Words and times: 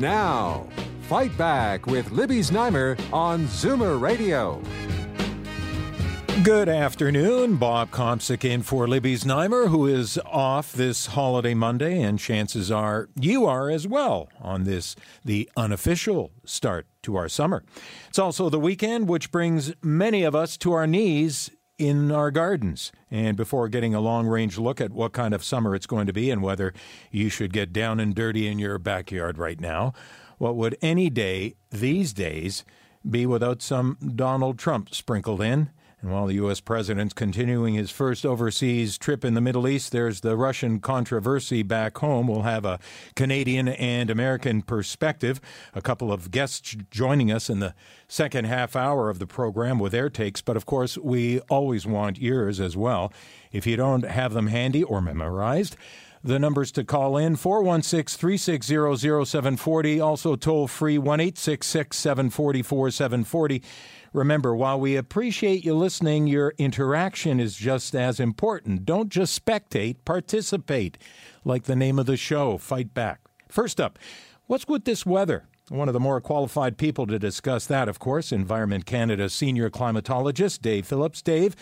Now, 0.00 0.66
Fight 1.02 1.36
Back 1.36 1.84
with 1.84 2.10
Libby 2.10 2.38
Znaimer 2.38 2.98
on 3.12 3.44
Zoomer 3.44 4.00
Radio. 4.00 4.62
Good 6.42 6.70
afternoon. 6.70 7.56
Bob 7.56 7.90
Komsic 7.90 8.42
in 8.42 8.62
for 8.62 8.88
Libby 8.88 9.16
Znaimer, 9.16 9.68
who 9.68 9.86
is 9.86 10.18
off 10.24 10.72
this 10.72 11.08
holiday 11.08 11.52
Monday, 11.52 12.00
and 12.00 12.18
chances 12.18 12.70
are 12.70 13.10
you 13.14 13.44
are 13.44 13.68
as 13.68 13.86
well 13.86 14.30
on 14.40 14.64
this, 14.64 14.96
the 15.22 15.50
unofficial 15.54 16.30
start 16.46 16.86
to 17.02 17.16
our 17.16 17.28
summer. 17.28 17.62
It's 18.08 18.18
also 18.18 18.48
the 18.48 18.58
weekend, 18.58 19.06
which 19.06 19.30
brings 19.30 19.74
many 19.82 20.22
of 20.22 20.34
us 20.34 20.56
to 20.58 20.72
our 20.72 20.86
knees 20.86 21.50
in 21.80 22.12
our 22.12 22.30
gardens. 22.30 22.92
And 23.10 23.36
before 23.38 23.68
getting 23.68 23.94
a 23.94 24.00
long 24.00 24.26
range 24.26 24.58
look 24.58 24.80
at 24.80 24.92
what 24.92 25.12
kind 25.12 25.32
of 25.32 25.42
summer 25.42 25.74
it's 25.74 25.86
going 25.86 26.06
to 26.06 26.12
be 26.12 26.30
and 26.30 26.42
whether 26.42 26.74
you 27.10 27.30
should 27.30 27.54
get 27.54 27.72
down 27.72 27.98
and 27.98 28.14
dirty 28.14 28.46
in 28.46 28.58
your 28.58 28.78
backyard 28.78 29.38
right 29.38 29.58
now, 29.58 29.94
what 30.36 30.56
would 30.56 30.76
any 30.82 31.08
day 31.08 31.54
these 31.70 32.12
days 32.12 32.64
be 33.08 33.24
without 33.24 33.62
some 33.62 33.96
Donald 34.14 34.58
Trump 34.58 34.94
sprinkled 34.94 35.40
in? 35.40 35.70
And 36.02 36.10
while 36.10 36.26
the 36.26 36.34
U.S. 36.34 36.60
president's 36.60 37.12
continuing 37.12 37.74
his 37.74 37.90
first 37.90 38.24
overseas 38.24 38.96
trip 38.96 39.22
in 39.22 39.34
the 39.34 39.40
Middle 39.42 39.68
East, 39.68 39.92
there's 39.92 40.22
the 40.22 40.34
Russian 40.34 40.80
controversy 40.80 41.62
back 41.62 41.98
home. 41.98 42.26
We'll 42.26 42.42
have 42.42 42.64
a 42.64 42.78
Canadian 43.16 43.68
and 43.68 44.08
American 44.08 44.62
perspective. 44.62 45.42
A 45.74 45.82
couple 45.82 46.10
of 46.10 46.30
guests 46.30 46.74
joining 46.90 47.30
us 47.30 47.50
in 47.50 47.60
the 47.60 47.74
second 48.08 48.46
half 48.46 48.74
hour 48.74 49.10
of 49.10 49.18
the 49.18 49.26
program 49.26 49.78
with 49.78 49.92
their 49.92 50.08
takes, 50.08 50.40
but 50.40 50.56
of 50.56 50.64
course, 50.64 50.96
we 50.96 51.40
always 51.50 51.86
want 51.86 52.18
yours 52.18 52.60
as 52.60 52.78
well. 52.78 53.12
If 53.52 53.66
you 53.66 53.76
don't 53.76 54.04
have 54.04 54.32
them 54.32 54.46
handy 54.46 54.82
or 54.82 55.02
memorized, 55.02 55.76
the 56.22 56.38
numbers 56.38 56.70
to 56.72 56.84
call 56.84 57.16
in 57.16 57.36
416 57.36 58.18
360 58.18 59.24
0740, 59.24 60.00
also 60.00 60.36
toll 60.36 60.66
free 60.66 60.98
1 60.98 61.20
866 61.20 61.96
744 61.96 62.90
740. 62.90 63.62
Remember, 64.12 64.54
while 64.54 64.80
we 64.80 64.96
appreciate 64.96 65.64
you 65.64 65.74
listening, 65.74 66.26
your 66.26 66.54
interaction 66.58 67.38
is 67.38 67.54
just 67.54 67.94
as 67.94 68.18
important. 68.18 68.84
Don't 68.84 69.08
just 69.08 69.44
spectate, 69.44 69.96
participate. 70.04 70.98
Like 71.44 71.64
the 71.64 71.76
name 71.76 71.98
of 71.98 72.06
the 72.06 72.16
show, 72.16 72.58
Fight 72.58 72.92
Back. 72.92 73.20
First 73.48 73.80
up, 73.80 73.98
what's 74.46 74.66
with 74.66 74.84
this 74.84 75.06
weather? 75.06 75.44
One 75.68 75.88
of 75.88 75.94
the 75.94 76.00
more 76.00 76.20
qualified 76.20 76.76
people 76.76 77.06
to 77.06 77.18
discuss 77.18 77.66
that, 77.66 77.88
of 77.88 78.00
course, 78.00 78.32
Environment 78.32 78.84
Canada 78.84 79.30
senior 79.30 79.70
climatologist 79.70 80.60
Dave 80.60 80.84
Phillips. 80.84 81.22
Dave, 81.22 81.54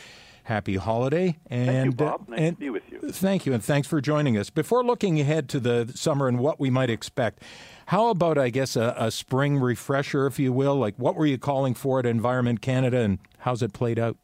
happy 0.45 0.77
holiday. 0.77 1.37
And, 1.51 1.67
thank 1.67 1.85
you, 1.85 1.93
Bob. 1.93 2.25
Uh, 2.29 2.31
nice 2.31 2.41
and, 2.41 2.57
to 2.57 2.61
be 2.61 2.71
with 2.71 2.85
you. 2.91 3.01
Thank 3.13 3.45
you, 3.45 3.53
and 3.53 3.63
thanks 3.63 3.87
for 3.87 4.01
joining 4.01 4.39
us. 4.39 4.49
Before 4.49 4.83
looking 4.83 5.21
ahead 5.21 5.51
to 5.51 5.61
the 5.61 5.93
summer 5.95 6.27
and 6.27 6.39
what 6.39 6.59
we 6.59 6.71
might 6.71 6.89
expect, 6.89 7.43
how 7.89 8.09
about, 8.11 8.37
I 8.37 8.51
guess, 8.51 8.77
a, 8.77 8.95
a, 8.99 9.11
spring 9.11 9.57
refresher, 9.59 10.27
if 10.27 10.39
you 10.39 10.53
will? 10.53 10.77
Like, 10.77 10.95
what 10.97 11.17
were 11.17 11.25
you 11.25 11.39
calling 11.39 11.73
for 11.73 11.99
at 11.99 12.05
Environment 12.05 12.61
Canada, 12.61 12.99
and 12.99 13.19
how's 13.39 13.63
it 13.63 13.73
played 13.73 13.99
out? 13.99 14.19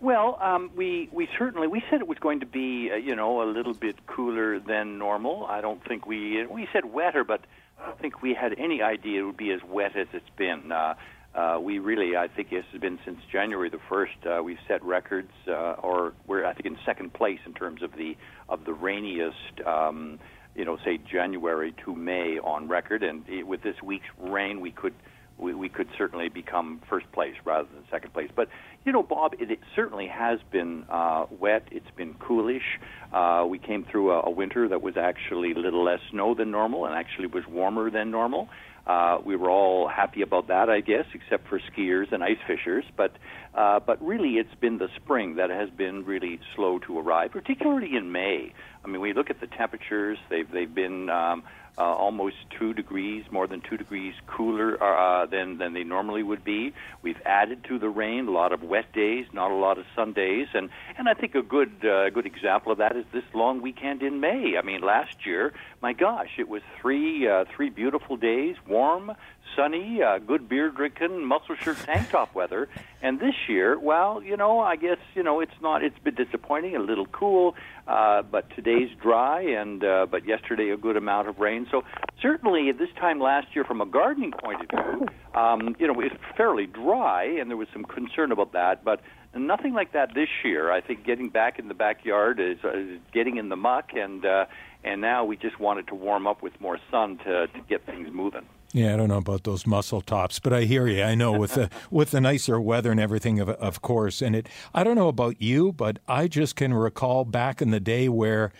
Well, 0.00 0.38
um, 0.42 0.70
we 0.76 1.08
we 1.10 1.26
certainly 1.38 1.66
we 1.66 1.82
said 1.88 2.00
it 2.00 2.06
was 2.08 2.18
going 2.18 2.40
to 2.40 2.46
be 2.46 2.90
uh, 2.92 2.96
you 2.96 3.16
know 3.16 3.42
a 3.42 3.48
little 3.50 3.72
bit 3.72 4.06
cooler 4.06 4.60
than 4.60 4.98
normal. 4.98 5.46
I 5.46 5.62
don't 5.62 5.82
think 5.82 6.06
we 6.06 6.44
we 6.44 6.68
said 6.74 6.92
wetter, 6.92 7.24
but 7.24 7.40
I 7.82 7.86
don't 7.86 7.98
think 7.98 8.20
we 8.20 8.34
had 8.34 8.54
any 8.58 8.82
idea 8.82 9.22
it 9.22 9.24
would 9.24 9.36
be 9.38 9.50
as 9.50 9.60
wet 9.66 9.96
as 9.96 10.08
it's 10.12 10.30
been. 10.36 10.70
Uh, 10.70 10.94
uh, 11.34 11.58
we 11.58 11.78
really, 11.78 12.16
I 12.16 12.28
think, 12.28 12.50
this 12.50 12.66
has 12.72 12.80
been 12.82 12.98
since 13.04 13.20
January 13.32 13.70
the 13.70 13.80
first. 13.88 14.26
Uh, 14.26 14.42
we've 14.42 14.58
set 14.68 14.82
records, 14.84 15.32
uh, 15.48 15.76
or 15.82 16.12
we're 16.26 16.44
I 16.44 16.52
think 16.52 16.66
in 16.66 16.76
second 16.84 17.14
place 17.14 17.40
in 17.46 17.54
terms 17.54 17.82
of 17.82 17.92
the 17.92 18.14
of 18.50 18.66
the 18.66 18.74
rainiest. 18.74 19.62
Um, 19.64 20.18
you 20.54 20.64
know, 20.64 20.78
say 20.84 20.98
January 20.98 21.74
to 21.84 21.94
May 21.94 22.38
on 22.38 22.68
record, 22.68 23.02
and 23.02 23.24
with 23.46 23.62
this 23.62 23.76
week's 23.82 24.08
rain, 24.18 24.60
we 24.60 24.70
could 24.70 24.94
we, 25.40 25.54
we 25.54 25.68
could 25.68 25.88
certainly 25.96 26.28
become 26.28 26.82
first 26.88 27.10
place 27.12 27.34
rather 27.44 27.68
than 27.72 27.84
second 27.90 28.12
place. 28.12 28.30
But 28.34 28.48
you 28.84 28.92
know, 28.92 29.02
Bob, 29.02 29.34
it, 29.38 29.50
it 29.50 29.60
certainly 29.74 30.06
has 30.06 30.38
been 30.50 30.84
uh, 30.88 31.26
wet. 31.30 31.64
It's 31.70 31.90
been 31.96 32.14
coolish. 32.14 32.78
Uh, 33.12 33.46
we 33.48 33.58
came 33.58 33.84
through 33.84 34.12
a, 34.12 34.22
a 34.24 34.30
winter 34.30 34.68
that 34.68 34.82
was 34.82 34.96
actually 34.96 35.52
a 35.52 35.58
little 35.58 35.84
less 35.84 36.00
snow 36.10 36.34
than 36.34 36.50
normal, 36.50 36.86
and 36.86 36.94
actually 36.94 37.26
was 37.26 37.46
warmer 37.46 37.90
than 37.90 38.10
normal. 38.10 38.48
Uh, 38.86 39.18
we 39.24 39.36
were 39.36 39.50
all 39.50 39.88
happy 39.88 40.22
about 40.22 40.48
that, 40.48 40.68
I 40.68 40.80
guess, 40.80 41.04
except 41.14 41.48
for 41.48 41.60
skiers 41.60 42.12
and 42.12 42.24
ice 42.24 42.38
fishers. 42.46 42.84
But 42.96 43.12
uh, 43.54 43.80
but 43.80 44.02
really, 44.04 44.34
it's 44.34 44.54
been 44.60 44.78
the 44.78 44.88
spring 44.96 45.36
that 45.36 45.50
has 45.50 45.70
been 45.70 46.04
really 46.04 46.40
slow 46.54 46.78
to 46.80 46.98
arrive, 46.98 47.32
particularly 47.32 47.96
in 47.96 48.12
May. 48.12 48.52
I 48.84 48.88
mean, 48.88 49.00
we 49.00 49.12
look 49.12 49.30
at 49.30 49.40
the 49.40 49.46
temperatures; 49.46 50.18
they've 50.28 50.50
they've 50.50 50.74
been 50.74 51.10
um, 51.10 51.42
uh, 51.78 51.82
almost 51.82 52.36
two 52.58 52.74
degrees, 52.74 53.24
more 53.30 53.46
than 53.46 53.60
two 53.60 53.76
degrees 53.76 54.14
cooler 54.26 54.82
uh, 54.82 55.26
than 55.26 55.58
than 55.58 55.72
they 55.72 55.84
normally 55.84 56.22
would 56.22 56.44
be. 56.44 56.72
We've 57.02 57.20
added 57.24 57.64
to 57.64 57.78
the 57.78 57.88
rain, 57.88 58.28
a 58.28 58.30
lot 58.30 58.52
of 58.52 58.62
wet 58.62 58.92
days, 58.92 59.26
not 59.32 59.50
a 59.50 59.54
lot 59.54 59.78
of 59.78 59.84
sun 59.94 60.12
days, 60.12 60.48
and 60.54 60.68
and 60.98 61.08
I 61.08 61.14
think 61.14 61.34
a 61.34 61.42
good 61.42 61.84
uh, 61.84 62.10
good 62.10 62.26
example 62.26 62.72
of 62.72 62.78
that 62.78 62.96
is 62.96 63.04
this 63.12 63.24
long 63.34 63.62
weekend 63.62 64.02
in 64.02 64.20
May. 64.20 64.56
I 64.58 64.62
mean, 64.62 64.80
last 64.82 65.26
year, 65.26 65.52
my 65.80 65.92
gosh, 65.92 66.30
it 66.38 66.48
was 66.48 66.62
three 66.80 67.28
uh, 67.28 67.44
three 67.54 67.70
beautiful 67.70 68.16
days, 68.16 68.56
warm, 68.66 69.12
sunny, 69.56 70.02
uh, 70.02 70.18
good 70.18 70.48
beer 70.48 70.70
drinking, 70.70 71.24
muscle 71.24 71.56
shirt, 71.56 71.78
tank 71.78 72.10
top 72.10 72.34
weather. 72.34 72.68
And 73.02 73.18
this 73.18 73.34
year, 73.48 73.78
well, 73.78 74.22
you 74.22 74.36
know, 74.36 74.60
I 74.60 74.76
guess 74.76 74.98
you 75.14 75.22
know 75.22 75.40
it's 75.40 75.60
not. 75.62 75.82
It's 75.82 75.98
been 75.98 76.14
disappointing, 76.14 76.76
a 76.76 76.80
little 76.80 77.06
cool, 77.06 77.54
uh, 77.90 78.22
but 78.22 78.48
today's 78.54 78.88
dry, 79.02 79.42
and 79.42 79.82
uh, 79.82 80.06
but 80.10 80.26
yesterday 80.26 80.70
a 80.70 80.76
good 80.76 80.96
amount 80.96 81.28
of 81.28 81.38
rain. 81.38 81.66
So 81.70 81.82
certainly 82.22 82.68
at 82.68 82.78
this 82.78 82.88
time 82.98 83.20
last 83.20 83.48
year, 83.54 83.64
from 83.64 83.80
a 83.80 83.86
gardening 83.86 84.32
point 84.32 84.60
of 84.62 84.68
view, 84.70 85.08
um, 85.34 85.74
you 85.78 85.86
know, 85.86 86.00
it's 86.00 86.14
fairly 86.36 86.66
dry, 86.66 87.24
and 87.24 87.50
there 87.50 87.56
was 87.56 87.68
some 87.72 87.84
concern 87.84 88.32
about 88.32 88.52
that, 88.52 88.84
but. 88.84 89.00
Nothing 89.32 89.74
like 89.74 89.92
that 89.92 90.12
this 90.12 90.28
year. 90.42 90.72
I 90.72 90.80
think 90.80 91.06
getting 91.06 91.28
back 91.28 91.60
in 91.60 91.68
the 91.68 91.74
backyard 91.74 92.40
is, 92.40 92.58
uh, 92.64 92.76
is 92.76 92.98
getting 93.14 93.36
in 93.36 93.48
the 93.48 93.54
muck, 93.54 93.90
and 93.94 94.26
uh, 94.26 94.46
and 94.82 95.00
now 95.00 95.24
we 95.24 95.36
just 95.36 95.60
wanted 95.60 95.86
to 95.86 95.94
warm 95.94 96.26
up 96.26 96.42
with 96.42 96.60
more 96.60 96.78
sun 96.90 97.18
to 97.18 97.46
to 97.46 97.60
get 97.68 97.86
things 97.86 98.08
moving. 98.12 98.44
Yeah, 98.72 98.94
I 98.94 98.96
don't 98.96 99.08
know 99.08 99.16
about 99.16 99.42
those 99.42 99.66
muscle 99.66 100.00
tops, 100.00 100.38
but 100.38 100.52
I 100.52 100.62
hear 100.62 100.86
you. 100.86 101.02
I 101.02 101.16
know 101.16 101.32
with 101.32 101.54
the 101.54 101.70
with 101.90 102.12
the 102.12 102.20
nicer 102.20 102.60
weather 102.60 102.92
and 102.92 103.00
everything, 103.00 103.40
of 103.40 103.48
of 103.48 103.82
course. 103.82 104.22
And 104.22 104.36
it, 104.36 104.48
I 104.72 104.84
don't 104.84 104.94
know 104.94 105.08
about 105.08 105.42
you, 105.42 105.72
but 105.72 105.98
I 106.06 106.28
just 106.28 106.54
can 106.54 106.72
recall 106.72 107.24
back 107.24 107.60
in 107.60 107.70
the 107.70 107.80
day 107.80 108.08
where 108.08 108.52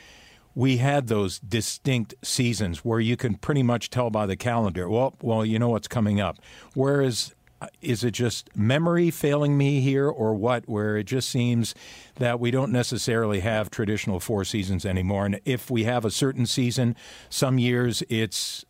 we 0.54 0.78
had 0.78 1.06
those 1.06 1.38
distinct 1.38 2.14
seasons 2.22 2.84
where 2.84 2.98
you 2.98 3.16
can 3.16 3.36
pretty 3.36 3.62
much 3.62 3.88
tell 3.88 4.10
by 4.10 4.26
the 4.26 4.36
calendar. 4.36 4.88
Well, 4.88 5.14
well, 5.22 5.44
you 5.44 5.60
know 5.60 5.68
what's 5.68 5.86
coming 5.86 6.20
up. 6.20 6.38
Whereas, 6.74 7.32
uh, 7.62 7.68
is 7.80 8.02
it 8.02 8.10
just 8.10 8.54
memory 8.56 9.12
failing 9.12 9.56
me 9.56 9.80
here, 9.80 10.08
or 10.08 10.34
what? 10.34 10.68
Where 10.68 10.96
it 10.96 11.04
just 11.04 11.30
seems 11.30 11.72
that 12.16 12.40
we 12.40 12.50
don't 12.50 12.72
necessarily 12.72 13.40
have 13.40 13.70
traditional 13.70 14.18
four 14.18 14.44
seasons 14.44 14.84
anymore, 14.84 15.24
and 15.24 15.40
if 15.44 15.70
we 15.70 15.84
have 15.84 16.04
a 16.04 16.10
certain 16.10 16.46
season, 16.46 16.96
some 17.28 17.58
years 17.58 18.02
it's 18.08 18.64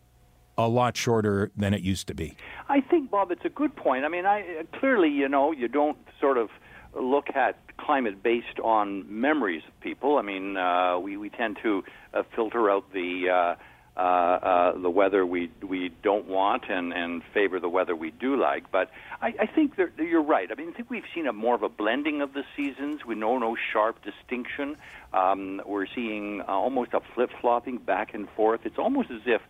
a 0.66 0.69
lot 0.69 0.97
shorter 0.97 1.50
than 1.56 1.75
it 1.75 1.82
used 1.82 2.06
to 2.09 2.15
be. 2.15 2.36
I 2.68 2.80
think, 2.80 3.10
Bob, 3.10 3.30
it's 3.30 3.45
a 3.45 3.51
good 3.51 3.74
point. 3.74 4.04
I 4.04 4.09
mean, 4.09 4.27
I 4.27 4.65
clearly, 4.78 5.09
you 5.09 5.28
know, 5.28 5.53
you 5.53 5.68
don't 5.68 5.98
sort 6.21 6.39
of 6.39 6.51
look 6.95 7.28
at 7.34 7.57
climate 7.77 8.22
based 8.22 8.59
on 8.62 9.04
memories 9.09 9.62
of 9.66 9.80
people. 9.80 10.18
I 10.18 10.22
mean, 10.22 10.57
uh, 10.57 10.98
we 10.98 11.16
we 11.16 11.30
tend 11.30 11.59
to 11.62 11.84
uh, 12.15 12.22
filter 12.34 12.71
out 12.71 12.92
the 12.92 13.28
uh, 13.30 13.54
uh, 13.97 14.01
uh, 14.01 14.78
the 14.78 14.91
weather 14.91 15.27
we 15.27 15.51
we 15.62 15.91
don't 16.03 16.27
want 16.27 16.65
and 16.68 16.92
and 16.92 17.22
favor 17.34 17.60
the 17.60 17.68
weather 17.68 17.95
we 17.95 18.10
do 18.10 18.36
like. 18.36 18.71
But 18.71 18.91
I, 19.21 19.34
I 19.41 19.47
think 19.47 19.74
you're 19.98 20.22
right. 20.22 20.48
I 20.51 20.54
mean, 20.54 20.71
I 20.71 20.72
think 20.72 20.91
we've 20.91 21.10
seen 21.15 21.27
a 21.27 21.33
more 21.33 21.54
of 21.54 21.63
a 21.63 21.68
blending 21.68 22.22
of 22.22 22.33
the 22.33 22.45
seasons. 22.56 23.04
We 23.04 23.15
know 23.15 23.39
no 23.39 23.56
sharp 23.72 23.97
distinction. 24.03 24.77
Um, 25.13 25.60
we're 25.66 25.86
seeing 25.92 26.41
uh, 26.42 26.45
almost 26.47 26.95
a 26.95 27.01
flip 27.15 27.30
flopping 27.41 27.78
back 27.78 28.15
and 28.15 28.28
forth. 28.30 28.60
It's 28.65 28.78
almost 28.78 29.10
as 29.10 29.22
if 29.27 29.42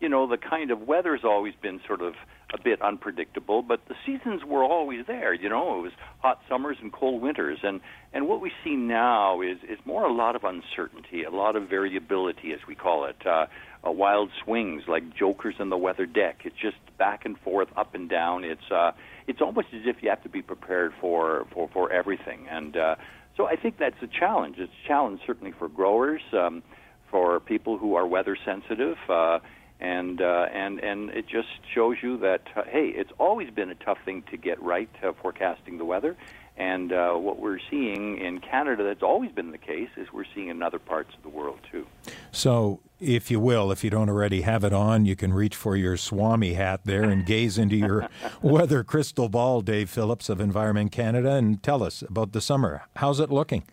you 0.00 0.08
know, 0.08 0.26
the 0.26 0.36
kind 0.36 0.70
of 0.70 0.82
weather's 0.82 1.22
always 1.24 1.54
been 1.60 1.80
sort 1.86 2.02
of 2.02 2.14
a 2.52 2.62
bit 2.62 2.80
unpredictable, 2.82 3.62
but 3.62 3.80
the 3.88 3.94
seasons 4.04 4.44
were 4.44 4.62
always 4.62 5.06
there. 5.06 5.32
You 5.32 5.48
know, 5.48 5.78
it 5.78 5.82
was 5.82 5.92
hot 6.18 6.40
summers 6.48 6.76
and 6.80 6.92
cold 6.92 7.22
winters, 7.22 7.58
and 7.62 7.80
and 8.12 8.28
what 8.28 8.40
we 8.40 8.52
see 8.62 8.76
now 8.76 9.40
is 9.40 9.58
is 9.68 9.78
more 9.84 10.04
a 10.04 10.12
lot 10.12 10.36
of 10.36 10.44
uncertainty, 10.44 11.24
a 11.24 11.30
lot 11.30 11.56
of 11.56 11.68
variability, 11.68 12.52
as 12.52 12.60
we 12.68 12.74
call 12.74 13.06
it, 13.06 13.16
uh, 13.26 13.46
uh, 13.86 13.90
wild 13.90 14.30
swings 14.44 14.82
like 14.86 15.16
jokers 15.16 15.54
in 15.58 15.70
the 15.70 15.78
weather 15.78 16.06
deck. 16.06 16.42
It's 16.44 16.56
just 16.56 16.76
back 16.98 17.24
and 17.24 17.38
forth, 17.38 17.68
up 17.76 17.94
and 17.94 18.08
down. 18.08 18.44
It's 18.44 18.70
uh, 18.70 18.92
it's 19.26 19.40
almost 19.40 19.68
as 19.72 19.82
if 19.86 20.02
you 20.02 20.10
have 20.10 20.22
to 20.24 20.28
be 20.28 20.42
prepared 20.42 20.92
for 21.00 21.46
for 21.52 21.68
for 21.72 21.90
everything, 21.90 22.46
and 22.50 22.76
uh, 22.76 22.96
so 23.36 23.46
I 23.46 23.56
think 23.56 23.78
that's 23.78 24.00
a 24.02 24.06
challenge. 24.06 24.56
It's 24.58 24.72
a 24.84 24.88
challenge 24.88 25.20
certainly 25.26 25.52
for 25.58 25.68
growers. 25.68 26.20
Um, 26.32 26.62
for 27.10 27.38
people 27.38 27.78
who 27.78 27.94
are 27.94 28.06
weather 28.06 28.36
sensitive, 28.44 28.96
uh, 29.08 29.38
and 29.80 30.20
uh, 30.20 30.46
and 30.52 30.78
and 30.80 31.10
it 31.10 31.26
just 31.26 31.48
shows 31.74 31.96
you 32.02 32.16
that 32.18 32.42
uh, 32.56 32.62
hey, 32.64 32.88
it's 32.88 33.12
always 33.18 33.50
been 33.50 33.70
a 33.70 33.74
tough 33.74 33.98
thing 34.04 34.22
to 34.30 34.36
get 34.36 34.60
right 34.62 34.88
uh, 35.02 35.12
forecasting 35.20 35.76
the 35.76 35.84
weather, 35.84 36.16
and 36.56 36.92
uh, 36.92 37.12
what 37.12 37.38
we're 37.38 37.58
seeing 37.70 38.18
in 38.18 38.40
Canada 38.40 38.84
that's 38.84 39.02
always 39.02 39.30
been 39.32 39.50
the 39.50 39.58
case 39.58 39.90
is 39.96 40.08
we're 40.12 40.24
seeing 40.34 40.48
in 40.48 40.62
other 40.62 40.78
parts 40.78 41.10
of 41.14 41.22
the 41.22 41.28
world 41.28 41.58
too. 41.70 41.86
So, 42.32 42.80
if 42.98 43.30
you 43.30 43.38
will, 43.38 43.70
if 43.70 43.84
you 43.84 43.90
don't 43.90 44.08
already 44.08 44.40
have 44.40 44.64
it 44.64 44.72
on, 44.72 45.04
you 45.04 45.14
can 45.14 45.34
reach 45.34 45.54
for 45.54 45.76
your 45.76 45.98
Swami 45.98 46.54
hat 46.54 46.80
there 46.84 47.04
and 47.04 47.26
gaze 47.26 47.58
into 47.58 47.76
your 47.76 48.08
weather 48.42 48.82
crystal 48.82 49.28
ball, 49.28 49.60
Dave 49.60 49.90
Phillips 49.90 50.30
of 50.30 50.40
Environment 50.40 50.90
Canada, 50.90 51.32
and 51.32 51.62
tell 51.62 51.82
us 51.82 52.02
about 52.02 52.32
the 52.32 52.40
summer. 52.40 52.86
How's 52.96 53.20
it 53.20 53.30
looking? 53.30 53.64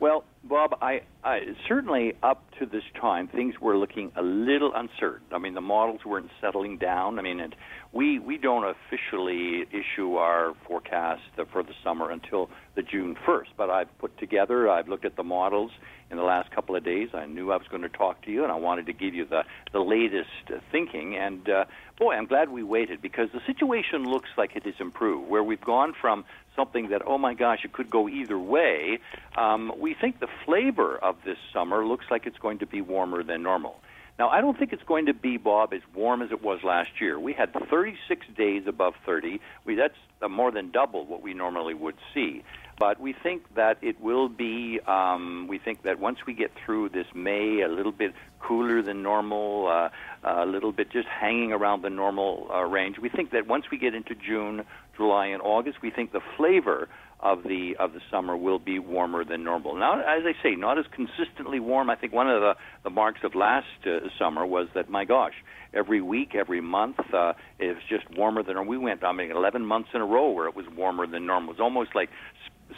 Well, 0.00 0.24
Bob, 0.48 0.78
I, 0.80 1.02
I 1.22 1.40
certainly 1.68 2.14
up 2.22 2.42
to 2.58 2.66
this 2.66 2.82
time 2.98 3.28
things 3.28 3.60
were 3.60 3.76
looking 3.76 4.12
a 4.16 4.22
little 4.22 4.72
uncertain. 4.74 5.26
I 5.32 5.38
mean, 5.38 5.54
the 5.54 5.60
models 5.60 6.00
weren't 6.06 6.30
settling 6.40 6.78
down. 6.78 7.18
I 7.18 7.22
mean, 7.22 7.38
it, 7.38 7.54
we 7.92 8.18
we 8.18 8.38
don't 8.38 8.64
officially 8.64 9.64
issue 9.70 10.16
our 10.16 10.54
forecast 10.66 11.22
for 11.52 11.62
the 11.62 11.74
summer 11.84 12.10
until 12.10 12.48
the 12.76 12.82
June 12.82 13.16
1st. 13.26 13.48
But 13.56 13.68
I've 13.70 13.98
put 13.98 14.16
together, 14.18 14.70
I've 14.70 14.88
looked 14.88 15.04
at 15.04 15.16
the 15.16 15.22
models 15.22 15.70
in 16.10 16.16
the 16.16 16.22
last 16.22 16.50
couple 16.50 16.74
of 16.74 16.84
days. 16.84 17.10
I 17.12 17.26
knew 17.26 17.52
I 17.52 17.56
was 17.56 17.66
going 17.68 17.82
to 17.82 17.88
talk 17.88 18.22
to 18.22 18.30
you, 18.30 18.42
and 18.42 18.50
I 18.50 18.56
wanted 18.56 18.86
to 18.86 18.92
give 18.92 19.14
you 19.14 19.26
the 19.26 19.42
the 19.72 19.80
latest 19.80 20.62
thinking. 20.72 21.16
And 21.16 21.48
uh, 21.48 21.64
boy, 21.98 22.14
I'm 22.14 22.26
glad 22.26 22.48
we 22.48 22.62
waited 22.62 23.02
because 23.02 23.28
the 23.32 23.40
situation 23.46 24.04
looks 24.04 24.30
like 24.38 24.56
it 24.56 24.64
has 24.64 24.74
improved. 24.80 25.28
Where 25.28 25.42
we've 25.42 25.60
gone 25.60 25.92
from 26.00 26.24
something 26.58 26.88
that, 26.88 27.02
oh 27.06 27.18
my 27.18 27.34
gosh, 27.34 27.60
it 27.64 27.72
could 27.72 27.88
go 27.88 28.08
either 28.08 28.38
way, 28.38 28.98
um, 29.36 29.72
we 29.78 29.94
think 29.94 30.18
the 30.18 30.28
flavor 30.44 30.96
of 30.96 31.16
this 31.24 31.38
summer 31.52 31.86
looks 31.86 32.06
like 32.10 32.26
it's 32.26 32.38
going 32.38 32.58
to 32.58 32.66
be 32.66 32.80
warmer 32.80 33.22
than 33.22 33.42
normal. 33.42 33.76
Now, 34.18 34.28
I 34.30 34.40
don't 34.40 34.58
think 34.58 34.72
it's 34.72 34.82
going 34.82 35.06
to 35.06 35.14
be, 35.14 35.36
Bob, 35.36 35.72
as 35.72 35.82
warm 35.94 36.22
as 36.22 36.32
it 36.32 36.42
was 36.42 36.58
last 36.64 37.00
year. 37.00 37.20
We 37.20 37.32
had 37.32 37.52
36 37.52 38.26
days 38.36 38.64
above 38.66 38.94
30. 39.06 39.40
We, 39.64 39.76
that's 39.76 39.94
uh, 40.20 40.28
more 40.28 40.50
than 40.50 40.72
double 40.72 41.06
what 41.06 41.22
we 41.22 41.34
normally 41.34 41.74
would 41.74 41.94
see. 42.12 42.42
But 42.78 43.00
we 43.00 43.12
think 43.12 43.42
that 43.56 43.78
it 43.82 44.00
will 44.00 44.28
be, 44.28 44.78
um, 44.86 45.46
we 45.48 45.58
think 45.58 45.82
that 45.82 45.98
once 45.98 46.18
we 46.26 46.32
get 46.32 46.52
through 46.64 46.90
this 46.90 47.06
May, 47.14 47.62
a 47.62 47.68
little 47.68 47.92
bit 47.92 48.12
cooler 48.40 48.82
than 48.82 49.02
normal, 49.02 49.66
uh, 49.66 49.88
a 50.22 50.46
little 50.46 50.70
bit 50.70 50.90
just 50.90 51.08
hanging 51.08 51.52
around 51.52 51.82
the 51.82 51.90
normal 51.90 52.48
uh, 52.52 52.62
range, 52.62 52.98
we 52.98 53.08
think 53.08 53.32
that 53.32 53.48
once 53.48 53.64
we 53.72 53.78
get 53.78 53.94
into 53.94 54.14
June, 54.14 54.64
July, 54.96 55.26
and 55.26 55.42
August, 55.42 55.78
we 55.82 55.90
think 55.90 56.12
the 56.12 56.20
flavor 56.36 56.88
of 57.20 57.42
the 57.42 57.74
of 57.80 57.92
the 57.94 58.00
summer 58.12 58.36
will 58.36 58.60
be 58.60 58.78
warmer 58.78 59.24
than 59.24 59.42
normal. 59.42 59.74
Now, 59.74 59.98
as 59.98 60.22
I 60.24 60.40
say, 60.40 60.54
not 60.54 60.78
as 60.78 60.84
consistently 60.92 61.58
warm. 61.58 61.90
I 61.90 61.96
think 61.96 62.12
one 62.12 62.30
of 62.30 62.40
the 62.40 62.54
the 62.84 62.90
marks 62.90 63.20
of 63.24 63.34
last 63.34 63.66
uh, 63.84 64.08
summer 64.18 64.46
was 64.46 64.68
that 64.74 64.88
my 64.88 65.04
gosh, 65.04 65.34
every 65.74 66.00
week, 66.00 66.34
every 66.34 66.60
month, 66.60 67.00
uh, 67.12 67.32
it 67.58 67.76
just 67.88 68.08
warmer 68.16 68.42
than. 68.42 68.66
We 68.66 68.78
went, 68.78 69.02
I 69.02 69.12
mean, 69.12 69.30
11 69.30 69.64
months 69.64 69.90
in 69.94 70.00
a 70.00 70.06
row 70.06 70.30
where 70.30 70.46
it 70.46 70.54
was 70.54 70.66
warmer 70.76 71.06
than 71.06 71.26
normal. 71.26 71.50
It 71.50 71.58
was 71.58 71.60
almost 71.60 71.94
like 71.94 72.10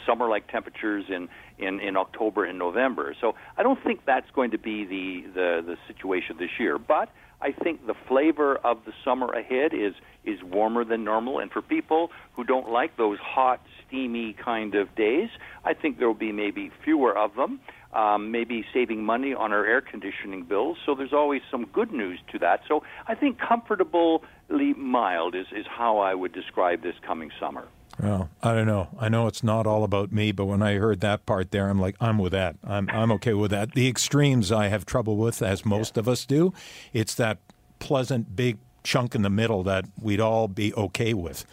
summer-like 0.05 0.49
temperatures 0.49 1.05
in, 1.09 1.29
in, 1.57 1.79
in 1.79 1.97
October 1.97 2.45
and 2.45 2.57
November. 2.57 3.15
So 3.19 3.35
I 3.57 3.63
don't 3.63 3.81
think 3.83 4.01
that's 4.05 4.29
going 4.33 4.51
to 4.51 4.57
be 4.57 4.85
the, 4.85 5.23
the, 5.33 5.63
the 5.65 5.77
situation 5.87 6.37
this 6.39 6.51
year. 6.59 6.77
But 6.77 7.09
I 7.41 7.51
think 7.51 7.87
the 7.87 7.95
flavor 8.07 8.55
of 8.57 8.85
the 8.85 8.93
summer 9.03 9.27
ahead 9.27 9.73
is 9.73 9.93
is 10.23 10.37
warmer 10.43 10.85
than 10.85 11.03
normal, 11.03 11.39
and 11.39 11.49
for 11.49 11.63
people 11.63 12.11
who 12.35 12.43
don't 12.43 12.69
like 12.69 12.95
those 12.95 13.17
hot, 13.17 13.59
steamy 13.87 14.33
kind 14.33 14.75
of 14.75 14.93
days, 14.95 15.29
I 15.65 15.73
think 15.73 15.97
there 15.97 16.05
will 16.05 16.13
be 16.13 16.31
maybe 16.31 16.71
fewer 16.83 17.17
of 17.17 17.33
them. 17.35 17.59
Um, 17.93 18.31
maybe 18.31 18.63
saving 18.73 19.03
money 19.03 19.33
on 19.33 19.51
our 19.51 19.65
air 19.65 19.81
conditioning 19.81 20.43
bills. 20.45 20.77
So 20.85 20.95
there's 20.95 21.11
always 21.11 21.41
some 21.51 21.65
good 21.65 21.91
news 21.91 22.19
to 22.31 22.39
that. 22.39 22.61
So 22.65 22.83
I 23.05 23.15
think 23.15 23.37
comfortably 23.37 24.73
mild 24.77 25.35
is, 25.35 25.47
is 25.53 25.65
how 25.67 25.97
I 25.97 26.13
would 26.13 26.31
describe 26.31 26.83
this 26.83 26.95
coming 27.05 27.31
summer. 27.37 27.67
Well, 28.01 28.29
I 28.41 28.55
don't 28.55 28.65
know. 28.65 28.87
I 28.97 29.09
know 29.09 29.27
it's 29.27 29.43
not 29.43 29.67
all 29.67 29.83
about 29.83 30.11
me, 30.11 30.31
but 30.31 30.45
when 30.45 30.63
I 30.63 30.75
heard 30.75 31.01
that 31.01 31.27
part 31.27 31.51
there, 31.51 31.69
I'm 31.69 31.79
like, 31.79 31.95
I'm 32.01 32.17
with 32.17 32.31
that. 32.31 32.55
I'm 32.63 32.89
I'm 32.89 33.11
okay 33.13 33.33
with 33.33 33.51
that. 33.51 33.73
The 33.73 33.87
extremes 33.87 34.51
I 34.51 34.67
have 34.69 34.85
trouble 34.85 35.17
with, 35.17 35.41
as 35.43 35.65
most 35.65 35.95
yeah. 35.95 35.99
of 35.99 36.07
us 36.09 36.25
do. 36.25 36.51
It's 36.93 37.13
that 37.15 37.37
pleasant 37.77 38.35
big 38.35 38.57
chunk 38.83 39.13
in 39.13 39.21
the 39.21 39.29
middle 39.29 39.61
that 39.63 39.85
we'd 40.01 40.19
all 40.19 40.47
be 40.47 40.73
okay 40.73 41.13
with. 41.13 41.45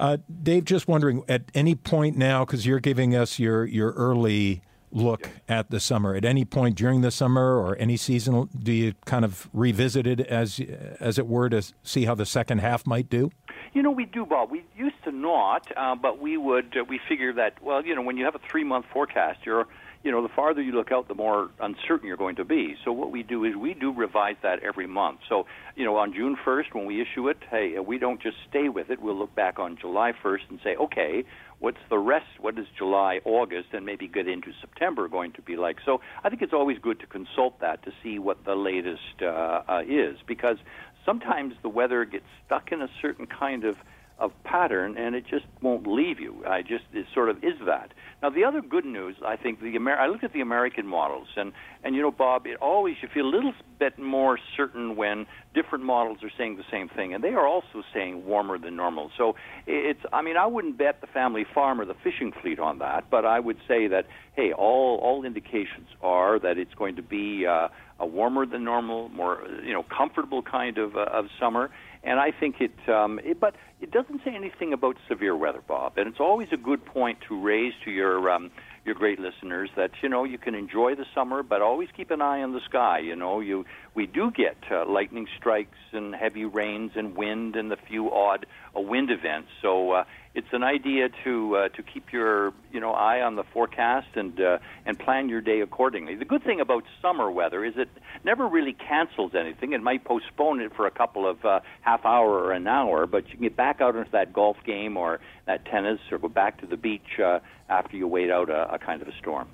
Uh, 0.00 0.16
Dave, 0.42 0.64
just 0.64 0.88
wondering 0.88 1.22
at 1.28 1.42
any 1.54 1.76
point 1.76 2.16
now, 2.16 2.44
because 2.44 2.66
you're 2.66 2.80
giving 2.80 3.14
us 3.14 3.38
your 3.38 3.64
your 3.64 3.92
early 3.92 4.62
look 4.90 5.22
yeah. 5.48 5.58
at 5.58 5.70
the 5.70 5.80
summer. 5.80 6.14
At 6.14 6.24
any 6.24 6.44
point 6.44 6.76
during 6.76 7.00
the 7.00 7.10
summer 7.10 7.58
or 7.58 7.76
any 7.78 7.96
season, 7.96 8.48
do 8.58 8.72
you 8.72 8.94
kind 9.04 9.24
of 9.24 9.48
revisit 9.52 10.06
it 10.06 10.20
as 10.20 10.60
as 11.00 11.18
it 11.18 11.26
were 11.26 11.48
to 11.48 11.62
see 11.82 12.04
how 12.04 12.14
the 12.14 12.26
second 12.26 12.58
half 12.58 12.86
might 12.86 13.08
do? 13.08 13.30
You 13.74 13.82
know, 13.82 13.90
we 13.90 14.06
do, 14.06 14.24
Bob. 14.24 14.50
We 14.50 14.64
used 14.76 15.02
to 15.04 15.12
not, 15.12 15.70
uh, 15.76 15.94
but 15.94 16.18
we 16.18 16.36
would. 16.36 16.76
Uh, 16.76 16.84
we 16.84 17.00
figure 17.08 17.32
that 17.34 17.62
well, 17.62 17.84
you 17.84 17.94
know, 17.94 18.02
when 18.02 18.16
you 18.16 18.24
have 18.24 18.34
a 18.34 18.40
three 18.50 18.64
month 18.64 18.86
forecast, 18.92 19.40
you're 19.44 19.66
you 20.04 20.12
know, 20.12 20.22
the 20.22 20.28
farther 20.28 20.62
you 20.62 20.72
look 20.72 20.92
out, 20.92 21.08
the 21.08 21.14
more 21.14 21.50
uncertain 21.60 22.06
you're 22.06 22.16
going 22.16 22.36
to 22.36 22.44
be. 22.44 22.76
So 22.84 22.92
what 22.92 23.10
we 23.10 23.22
do 23.22 23.44
is 23.44 23.56
we 23.56 23.74
do 23.74 23.92
revise 23.92 24.36
that 24.42 24.62
every 24.62 24.86
month. 24.86 25.20
So, 25.28 25.46
you 25.74 25.84
know, 25.84 25.96
on 25.96 26.14
June 26.14 26.36
1st 26.46 26.72
when 26.72 26.86
we 26.86 27.02
issue 27.02 27.28
it, 27.28 27.38
hey, 27.50 27.78
we 27.80 27.98
don't 27.98 28.22
just 28.22 28.36
stay 28.48 28.68
with 28.68 28.90
it. 28.90 29.02
We'll 29.02 29.18
look 29.18 29.34
back 29.34 29.58
on 29.58 29.76
July 29.76 30.12
1st 30.24 30.50
and 30.50 30.60
say, 30.62 30.76
okay, 30.76 31.24
what's 31.60 31.78
the 31.90 31.98
rest? 31.98 32.26
What 32.40 32.58
is 32.58 32.66
July, 32.76 33.20
August, 33.24 33.68
and 33.72 33.84
maybe 33.84 34.08
get 34.08 34.28
into 34.28 34.52
September 34.60 35.08
going 35.08 35.32
to 35.32 35.42
be 35.42 35.56
like? 35.56 35.78
So 35.84 36.00
I 36.22 36.28
think 36.28 36.42
it's 36.42 36.52
always 36.52 36.78
good 36.78 37.00
to 37.00 37.06
consult 37.06 37.60
that 37.60 37.82
to 37.84 37.92
see 38.02 38.18
what 38.18 38.44
the 38.44 38.54
latest 38.54 39.22
uh, 39.22 39.62
uh, 39.68 39.82
is 39.86 40.18
because 40.26 40.58
sometimes 41.04 41.54
the 41.62 41.68
weather 41.68 42.04
gets 42.04 42.26
stuck 42.46 42.70
in 42.72 42.82
a 42.82 42.88
certain 43.00 43.26
kind 43.26 43.64
of 43.64 43.76
of 44.18 44.32
pattern, 44.44 44.96
and 44.96 45.14
it 45.14 45.24
just 45.28 45.46
won't 45.62 45.86
leave 45.86 46.18
you. 46.18 46.44
I 46.46 46.62
just 46.62 46.84
it 46.92 47.06
sort 47.14 47.28
of 47.30 47.36
is 47.38 47.54
that. 47.66 47.92
Now, 48.20 48.30
the 48.30 48.44
other 48.44 48.60
good 48.60 48.84
news, 48.84 49.14
I 49.24 49.36
think, 49.36 49.60
the 49.60 49.76
Amer- 49.76 49.96
I 49.96 50.08
look 50.08 50.24
at 50.24 50.32
the 50.32 50.40
American 50.40 50.86
models, 50.86 51.28
and 51.36 51.52
and 51.84 51.94
you 51.94 52.02
know, 52.02 52.10
Bob, 52.10 52.46
it 52.46 52.56
always 52.60 52.96
you 53.00 53.08
feel 53.12 53.26
a 53.26 53.32
little 53.34 53.52
bit 53.78 53.98
more 53.98 54.38
certain 54.56 54.96
when 54.96 55.26
different 55.54 55.84
models 55.84 56.18
are 56.24 56.30
saying 56.36 56.56
the 56.56 56.64
same 56.70 56.88
thing, 56.88 57.14
and 57.14 57.22
they 57.22 57.28
are 57.28 57.46
also 57.46 57.82
saying 57.94 58.26
warmer 58.26 58.58
than 58.58 58.74
normal. 58.74 59.10
So 59.16 59.36
it's, 59.66 60.00
I 60.12 60.22
mean, 60.22 60.36
I 60.36 60.46
wouldn't 60.46 60.78
bet 60.78 61.00
the 61.00 61.06
family 61.06 61.46
farm 61.54 61.80
or 61.80 61.84
the 61.84 61.94
fishing 62.02 62.32
fleet 62.42 62.58
on 62.58 62.80
that, 62.80 63.04
but 63.10 63.24
I 63.24 63.38
would 63.38 63.58
say 63.68 63.86
that 63.86 64.06
hey, 64.34 64.52
all 64.52 64.98
all 65.02 65.24
indications 65.24 65.88
are 66.02 66.40
that 66.40 66.58
it's 66.58 66.74
going 66.74 66.96
to 66.96 67.02
be. 67.02 67.46
Uh, 67.46 67.68
a 68.00 68.06
warmer 68.06 68.46
than 68.46 68.64
normal, 68.64 69.08
more 69.08 69.42
you 69.64 69.72
know 69.72 69.82
comfortable 69.82 70.42
kind 70.42 70.78
of 70.78 70.96
uh, 70.96 71.06
of 71.12 71.26
summer, 71.40 71.70
and 72.08 72.18
I 72.18 72.30
think 72.30 72.56
it, 72.60 72.88
um, 72.88 73.20
it, 73.22 73.38
but 73.38 73.54
it 73.82 73.90
doesn't 73.90 74.22
say 74.24 74.34
anything 74.34 74.72
about 74.72 74.96
severe 75.08 75.36
weather, 75.36 75.62
Bob. 75.66 75.98
And 75.98 76.08
it's 76.08 76.20
always 76.20 76.48
a 76.52 76.56
good 76.56 76.84
point 76.86 77.18
to 77.28 77.38
raise 77.38 77.74
to 77.84 77.90
your 77.90 78.30
um, 78.30 78.50
your 78.86 78.94
great 78.94 79.18
listeners 79.20 79.68
that 79.76 79.90
you 80.02 80.08
know 80.08 80.24
you 80.24 80.38
can 80.38 80.54
enjoy 80.54 80.94
the 80.94 81.04
summer, 81.14 81.42
but 81.42 81.60
always 81.60 81.90
keep 81.94 82.10
an 82.10 82.22
eye 82.22 82.40
on 82.42 82.54
the 82.54 82.60
sky. 82.66 83.00
You 83.00 83.14
know, 83.14 83.40
you 83.40 83.66
we 83.94 84.06
do 84.06 84.30
get 84.30 84.56
uh, 84.70 84.86
lightning 84.88 85.26
strikes 85.36 85.76
and 85.92 86.14
heavy 86.14 86.46
rains 86.46 86.92
and 86.96 87.14
wind 87.14 87.56
and 87.56 87.70
the 87.70 87.76
few 87.76 88.10
odd 88.10 88.46
uh, 88.74 88.80
wind 88.80 89.10
events. 89.10 89.48
So 89.60 89.90
uh, 89.90 90.04
it's 90.38 90.52
an 90.52 90.62
idea 90.62 91.08
to 91.24 91.56
uh, 91.56 91.68
to 91.70 91.82
keep 91.82 92.12
your 92.12 92.52
you 92.72 92.78
know 92.78 92.92
eye 92.92 93.20
on 93.20 93.34
the 93.34 93.42
forecast 93.42 94.06
and 94.14 94.40
uh, 94.40 94.58
and 94.86 94.96
plan 94.96 95.28
your 95.28 95.40
day 95.40 95.60
accordingly. 95.60 96.14
The 96.14 96.24
good 96.24 96.44
thing 96.44 96.60
about 96.60 96.84
summer 97.02 97.28
weather 97.28 97.64
is 97.64 97.74
it 97.76 97.88
never 98.22 98.46
really 98.46 98.72
cancels 98.72 99.34
anything. 99.34 99.72
It 99.72 99.82
might 99.82 100.04
postpone 100.04 100.60
it 100.60 100.72
for 100.76 100.86
a 100.86 100.92
couple 100.92 101.28
of 101.28 101.44
uh, 101.44 101.58
half 101.80 102.06
hour 102.06 102.30
or 102.30 102.52
an 102.52 102.68
hour, 102.68 103.06
but 103.06 103.26
you 103.28 103.32
can 103.32 103.42
get 103.42 103.56
back 103.56 103.80
out 103.80 103.96
into 103.96 104.10
that 104.12 104.32
golf 104.32 104.56
game 104.64 104.96
or 104.96 105.18
that 105.46 105.64
tennis 105.64 105.98
or 106.12 106.18
go 106.18 106.28
back 106.28 106.60
to 106.60 106.66
the 106.66 106.76
beach 106.76 107.18
uh, 107.18 107.40
after 107.68 107.96
you 107.96 108.06
wait 108.06 108.30
out 108.30 108.48
a, 108.48 108.72
a 108.74 108.78
kind 108.78 109.02
of 109.02 109.08
a 109.08 109.16
storm. 109.18 109.48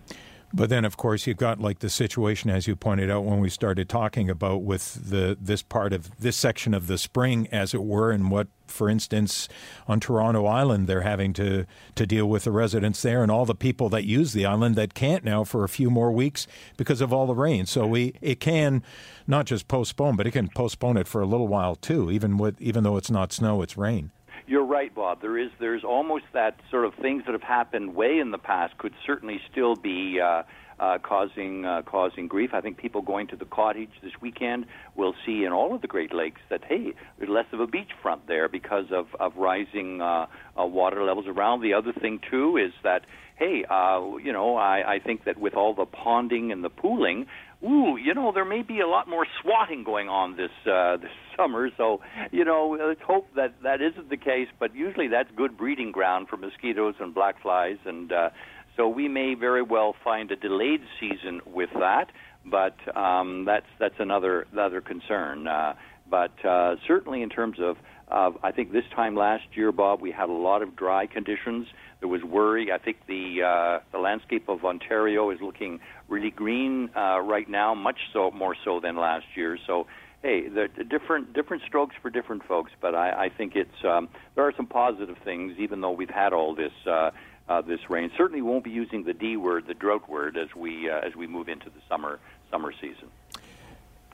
But 0.56 0.68
then, 0.68 0.84
of 0.84 0.96
course, 0.96 1.26
you've 1.26 1.36
got 1.36 1.58
like 1.58 1.80
the 1.80 1.90
situation, 1.90 2.48
as 2.48 2.68
you 2.68 2.76
pointed 2.76 3.10
out 3.10 3.24
when 3.24 3.40
we 3.40 3.50
started 3.50 3.88
talking 3.88 4.30
about, 4.30 4.62
with 4.62 5.10
the 5.10 5.36
this 5.40 5.64
part 5.64 5.92
of 5.92 6.16
this 6.20 6.36
section 6.36 6.74
of 6.74 6.86
the 6.86 6.96
spring, 6.96 7.48
as 7.50 7.74
it 7.74 7.82
were, 7.82 8.12
and 8.12 8.30
what, 8.30 8.46
for 8.68 8.88
instance, 8.88 9.48
on 9.88 9.98
Toronto 9.98 10.46
Island, 10.46 10.86
they're 10.86 11.00
having 11.00 11.32
to 11.32 11.66
to 11.96 12.06
deal 12.06 12.26
with 12.26 12.44
the 12.44 12.52
residents 12.52 13.02
there 13.02 13.24
and 13.24 13.32
all 13.32 13.44
the 13.44 13.56
people 13.56 13.88
that 13.88 14.04
use 14.04 14.32
the 14.32 14.46
island 14.46 14.76
that 14.76 14.94
can't 14.94 15.24
now 15.24 15.42
for 15.42 15.64
a 15.64 15.68
few 15.68 15.90
more 15.90 16.12
weeks 16.12 16.46
because 16.76 17.00
of 17.00 17.12
all 17.12 17.26
the 17.26 17.34
rain. 17.34 17.66
So 17.66 17.84
we 17.84 18.14
it 18.20 18.38
can 18.38 18.84
not 19.26 19.46
just 19.46 19.66
postpone, 19.66 20.14
but 20.14 20.28
it 20.28 20.30
can 20.30 20.48
postpone 20.48 20.96
it 20.96 21.08
for 21.08 21.20
a 21.20 21.26
little 21.26 21.48
while 21.48 21.74
too, 21.74 22.12
even 22.12 22.38
with 22.38 22.60
even 22.60 22.84
though 22.84 22.96
it's 22.96 23.10
not 23.10 23.32
snow, 23.32 23.60
it's 23.60 23.76
rain. 23.76 24.12
You're 24.46 24.64
right, 24.64 24.94
Bob. 24.94 25.22
There 25.22 25.38
is 25.38 25.50
there's 25.58 25.84
almost 25.84 26.24
that 26.34 26.60
sort 26.70 26.84
of 26.84 26.94
things 27.00 27.22
that 27.26 27.32
have 27.32 27.42
happened 27.42 27.94
way 27.94 28.18
in 28.18 28.30
the 28.30 28.38
past 28.38 28.76
could 28.76 28.92
certainly 29.06 29.40
still 29.50 29.74
be 29.74 30.20
uh, 30.20 30.42
uh, 30.78 30.98
causing 30.98 31.64
uh, 31.64 31.80
causing 31.82 32.28
grief. 32.28 32.50
I 32.52 32.60
think 32.60 32.76
people 32.76 33.00
going 33.00 33.26
to 33.28 33.36
the 33.36 33.46
cottage 33.46 33.90
this 34.02 34.12
weekend 34.20 34.66
will 34.96 35.14
see 35.24 35.44
in 35.44 35.52
all 35.52 35.74
of 35.74 35.80
the 35.80 35.86
Great 35.86 36.12
Lakes 36.12 36.42
that 36.50 36.62
hey, 36.68 36.92
there's 37.18 37.30
less 37.30 37.46
of 37.52 37.60
a 37.60 37.66
beachfront 37.66 38.26
there 38.28 38.50
because 38.50 38.86
of 38.92 39.06
of 39.18 39.34
rising 39.36 40.02
uh, 40.02 40.26
uh, 40.60 40.66
water 40.66 41.02
levels 41.04 41.26
around. 41.26 41.62
The 41.62 41.72
other 41.72 41.94
thing 41.94 42.20
too 42.30 42.58
is 42.58 42.72
that 42.82 43.06
hey, 43.36 43.64
uh, 43.68 44.16
you 44.22 44.32
know, 44.32 44.56
I, 44.56 44.94
I 44.94 44.98
think 45.00 45.24
that 45.24 45.38
with 45.38 45.54
all 45.54 45.74
the 45.74 45.86
ponding 45.86 46.52
and 46.52 46.62
the 46.62 46.70
pooling, 46.70 47.26
ooh, 47.62 47.96
you 47.96 48.14
know, 48.14 48.32
there 48.32 48.44
may 48.44 48.62
be 48.62 48.80
a 48.80 48.86
lot 48.86 49.08
more 49.08 49.26
swatting 49.42 49.84
going 49.84 50.08
on 50.08 50.36
this 50.36 50.50
uh, 50.70 50.96
this 50.96 51.10
summer. 51.36 51.70
So, 51.76 52.00
you 52.32 52.44
know, 52.44 52.76
let's 52.80 53.02
hope 53.02 53.28
that 53.36 53.54
that 53.62 53.80
isn't 53.80 54.08
the 54.10 54.16
case. 54.16 54.48
But 54.58 54.74
usually, 54.74 55.08
that's 55.08 55.30
good 55.36 55.56
breeding 55.56 55.92
ground 55.92 56.28
for 56.28 56.36
mosquitoes 56.36 56.94
and 57.00 57.14
black 57.14 57.40
flies, 57.42 57.78
and 57.84 58.12
uh, 58.12 58.30
so 58.76 58.88
we 58.88 59.08
may 59.08 59.34
very 59.34 59.62
well 59.62 59.94
find 60.02 60.30
a 60.30 60.36
delayed 60.36 60.80
season 60.98 61.40
with 61.46 61.70
that. 61.74 62.10
But 62.44 62.76
um, 62.96 63.44
that's 63.46 63.66
that's 63.78 63.94
another 63.98 64.46
another 64.52 64.80
concern. 64.80 65.46
Uh, 65.46 65.74
but 66.08 66.44
uh, 66.44 66.76
certainly, 66.86 67.22
in 67.22 67.30
terms 67.30 67.58
of 67.58 67.76
I 68.14 68.52
think 68.52 68.72
this 68.72 68.84
time 68.94 69.16
last 69.16 69.44
year, 69.54 69.72
Bob, 69.72 70.00
we 70.00 70.12
had 70.12 70.28
a 70.28 70.32
lot 70.32 70.62
of 70.62 70.76
dry 70.76 71.06
conditions. 71.06 71.66
There 72.00 72.08
was 72.08 72.22
worry. 72.22 72.70
I 72.70 72.78
think 72.78 72.98
the 73.08 73.42
uh, 73.42 73.80
the 73.92 73.98
landscape 73.98 74.48
of 74.48 74.64
Ontario 74.64 75.30
is 75.30 75.38
looking 75.40 75.80
really 76.08 76.30
green 76.30 76.90
uh, 76.96 77.20
right 77.20 77.48
now, 77.48 77.74
much 77.74 77.98
so 78.12 78.30
more 78.30 78.54
so 78.64 78.78
than 78.78 78.96
last 78.96 79.24
year. 79.34 79.58
So, 79.66 79.86
hey, 80.22 80.48
the 80.48 80.68
different 80.84 81.32
different 81.32 81.62
strokes 81.66 81.96
for 82.02 82.10
different 82.10 82.44
folks. 82.46 82.72
But 82.80 82.94
I, 82.94 83.24
I 83.24 83.28
think 83.36 83.56
it's 83.56 83.84
um, 83.84 84.08
there 84.34 84.44
are 84.44 84.52
some 84.56 84.66
positive 84.66 85.16
things, 85.24 85.54
even 85.58 85.80
though 85.80 85.92
we've 85.92 86.10
had 86.10 86.32
all 86.32 86.54
this. 86.54 86.72
Uh, 86.86 87.10
uh, 87.46 87.60
this 87.60 87.80
rain 87.90 88.10
certainly 88.16 88.40
won't 88.40 88.64
be 88.64 88.70
using 88.70 89.04
the 89.04 89.12
D 89.12 89.36
word, 89.36 89.64
the 89.68 89.74
drought 89.74 90.08
word, 90.08 90.38
as 90.38 90.48
we 90.56 90.88
uh, 90.88 91.06
as 91.06 91.14
we 91.14 91.26
move 91.26 91.48
into 91.48 91.66
the 91.66 91.80
summer 91.90 92.18
summer 92.54 92.72
season. 92.80 93.08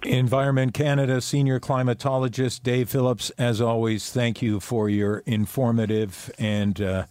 Environment 0.03 0.73
Canada 0.73 1.21
senior 1.21 1.61
climatologist 1.61 2.63
Dave 2.63 2.89
Phillips, 2.89 3.29
as 3.37 3.61
always, 3.61 4.11
thank 4.11 4.41
you 4.41 4.59
for 4.59 4.89
your 4.89 5.19
informative 5.27 6.31
and 6.39 6.81
uh, 6.81 7.05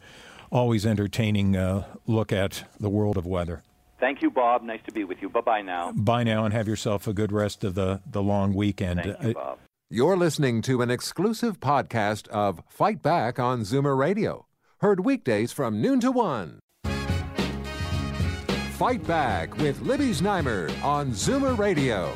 always 0.52 0.88
entertaining 0.88 1.56
uh, 1.56 1.86
look 2.08 2.34
at 2.34 2.64
the 2.80 2.90
world 2.90 3.16
of 3.16 3.28
weather. 3.28 3.62
Thank 4.00 4.24
you, 4.24 4.32
Bob. 4.32 4.64
Nice 4.64 4.80
to 4.88 4.92
be 4.92 5.04
with 5.04 5.22
you. 5.22 5.30
Bye 5.30 5.42
bye 5.42 5.62
now. 5.62 5.92
Bye 5.92 6.24
now, 6.24 6.46
and 6.46 6.54
have 6.54 6.68
yourself 6.68 7.08
a 7.08 7.14
good 7.14 7.32
rest 7.32 7.64
of 7.64 7.76
the, 7.76 8.02
the 8.10 8.24
long 8.24 8.54
weekend. 8.54 9.02
Thank 9.04 9.22
you, 9.22 9.34
Bob. 9.34 9.60
You're 9.92 10.18
listening 10.18 10.62
to 10.64 10.82
an 10.82 10.90
exclusive 10.90 11.60
podcast 11.60 12.28
of 12.30 12.64
Fight 12.70 13.04
Back 13.04 13.40
on 13.40 13.62
Zoomer 13.62 13.98
Radio, 13.98 14.48
heard 14.80 15.02
weekdays 15.02 15.52
from 15.52 15.82
noon 15.82 16.00
to 16.00 16.12
one. 16.12 16.60
Fight 18.80 19.06
Back 19.06 19.58
with 19.58 19.82
Libby 19.82 20.12
Znaimer 20.12 20.72
on 20.82 21.12
Zoomer 21.12 21.58
Radio. 21.58 22.14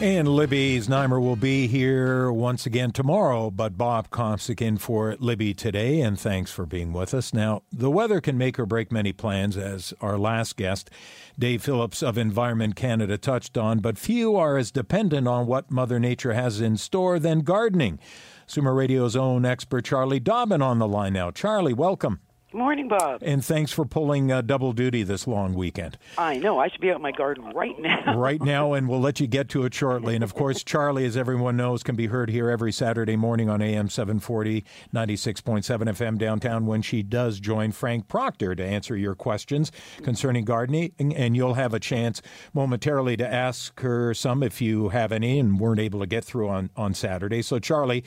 And 0.00 0.26
Libby 0.26 0.76
Znaimer 0.80 1.20
will 1.20 1.36
be 1.36 1.68
here 1.68 2.32
once 2.32 2.66
again 2.66 2.90
tomorrow, 2.90 3.48
but 3.52 3.78
Bob 3.78 4.10
Komsic 4.10 4.60
in 4.60 4.78
for 4.78 5.14
Libby 5.20 5.54
today, 5.54 6.00
and 6.00 6.18
thanks 6.18 6.50
for 6.50 6.66
being 6.66 6.92
with 6.92 7.14
us. 7.14 7.32
Now, 7.32 7.62
the 7.70 7.92
weather 7.92 8.20
can 8.20 8.36
make 8.36 8.58
or 8.58 8.66
break 8.66 8.90
many 8.90 9.12
plans, 9.12 9.56
as 9.56 9.94
our 10.00 10.18
last 10.18 10.56
guest, 10.56 10.90
Dave 11.38 11.62
Phillips 11.62 12.02
of 12.02 12.18
Environment 12.18 12.74
Canada, 12.74 13.16
touched 13.16 13.56
on, 13.56 13.78
but 13.78 13.98
few 13.98 14.34
are 14.34 14.56
as 14.56 14.72
dependent 14.72 15.28
on 15.28 15.46
what 15.46 15.70
Mother 15.70 16.00
Nature 16.00 16.32
has 16.32 16.60
in 16.60 16.76
store 16.76 17.20
than 17.20 17.42
gardening. 17.42 18.00
Zoomer 18.48 18.74
Radio's 18.74 19.14
own 19.14 19.44
expert 19.44 19.84
Charlie 19.84 20.18
Dobbin 20.18 20.60
on 20.60 20.80
the 20.80 20.88
line 20.88 21.12
now. 21.12 21.30
Charlie, 21.30 21.72
welcome. 21.72 22.18
Good 22.50 22.58
morning, 22.58 22.88
Bob. 22.88 23.20
And 23.22 23.44
thanks 23.44 23.72
for 23.72 23.84
pulling 23.84 24.32
uh, 24.32 24.40
double 24.40 24.72
duty 24.72 25.02
this 25.02 25.26
long 25.26 25.52
weekend. 25.52 25.98
I 26.16 26.38
know. 26.38 26.58
I 26.58 26.68
should 26.68 26.80
be 26.80 26.90
out 26.90 26.96
in 26.96 27.02
my 27.02 27.12
garden 27.12 27.44
right 27.54 27.78
now. 27.78 28.16
right 28.16 28.40
now, 28.40 28.72
and 28.72 28.88
we'll 28.88 29.02
let 29.02 29.20
you 29.20 29.26
get 29.26 29.50
to 29.50 29.66
it 29.66 29.74
shortly. 29.74 30.14
And 30.14 30.24
of 30.24 30.34
course, 30.34 30.64
Charlie, 30.64 31.04
as 31.04 31.14
everyone 31.14 31.58
knows, 31.58 31.82
can 31.82 31.94
be 31.94 32.06
heard 32.06 32.30
here 32.30 32.48
every 32.48 32.72
Saturday 32.72 33.16
morning 33.16 33.50
on 33.50 33.60
AM 33.60 33.90
740, 33.90 34.64
96.7 34.94 35.62
FM 35.62 36.16
downtown 36.16 36.64
when 36.64 36.80
she 36.80 37.02
does 37.02 37.38
join 37.38 37.70
Frank 37.70 38.08
Proctor 38.08 38.54
to 38.54 38.64
answer 38.64 38.96
your 38.96 39.14
questions 39.14 39.70
concerning 40.02 40.46
gardening. 40.46 40.94
And 40.98 41.36
you'll 41.36 41.52
have 41.52 41.74
a 41.74 41.80
chance 41.80 42.22
momentarily 42.54 43.18
to 43.18 43.30
ask 43.30 43.78
her 43.80 44.14
some 44.14 44.42
if 44.42 44.62
you 44.62 44.88
have 44.88 45.12
any 45.12 45.38
and 45.38 45.60
weren't 45.60 45.80
able 45.80 46.00
to 46.00 46.06
get 46.06 46.24
through 46.24 46.48
on, 46.48 46.70
on 46.76 46.94
Saturday. 46.94 47.42
So, 47.42 47.58
Charlie, 47.58 48.04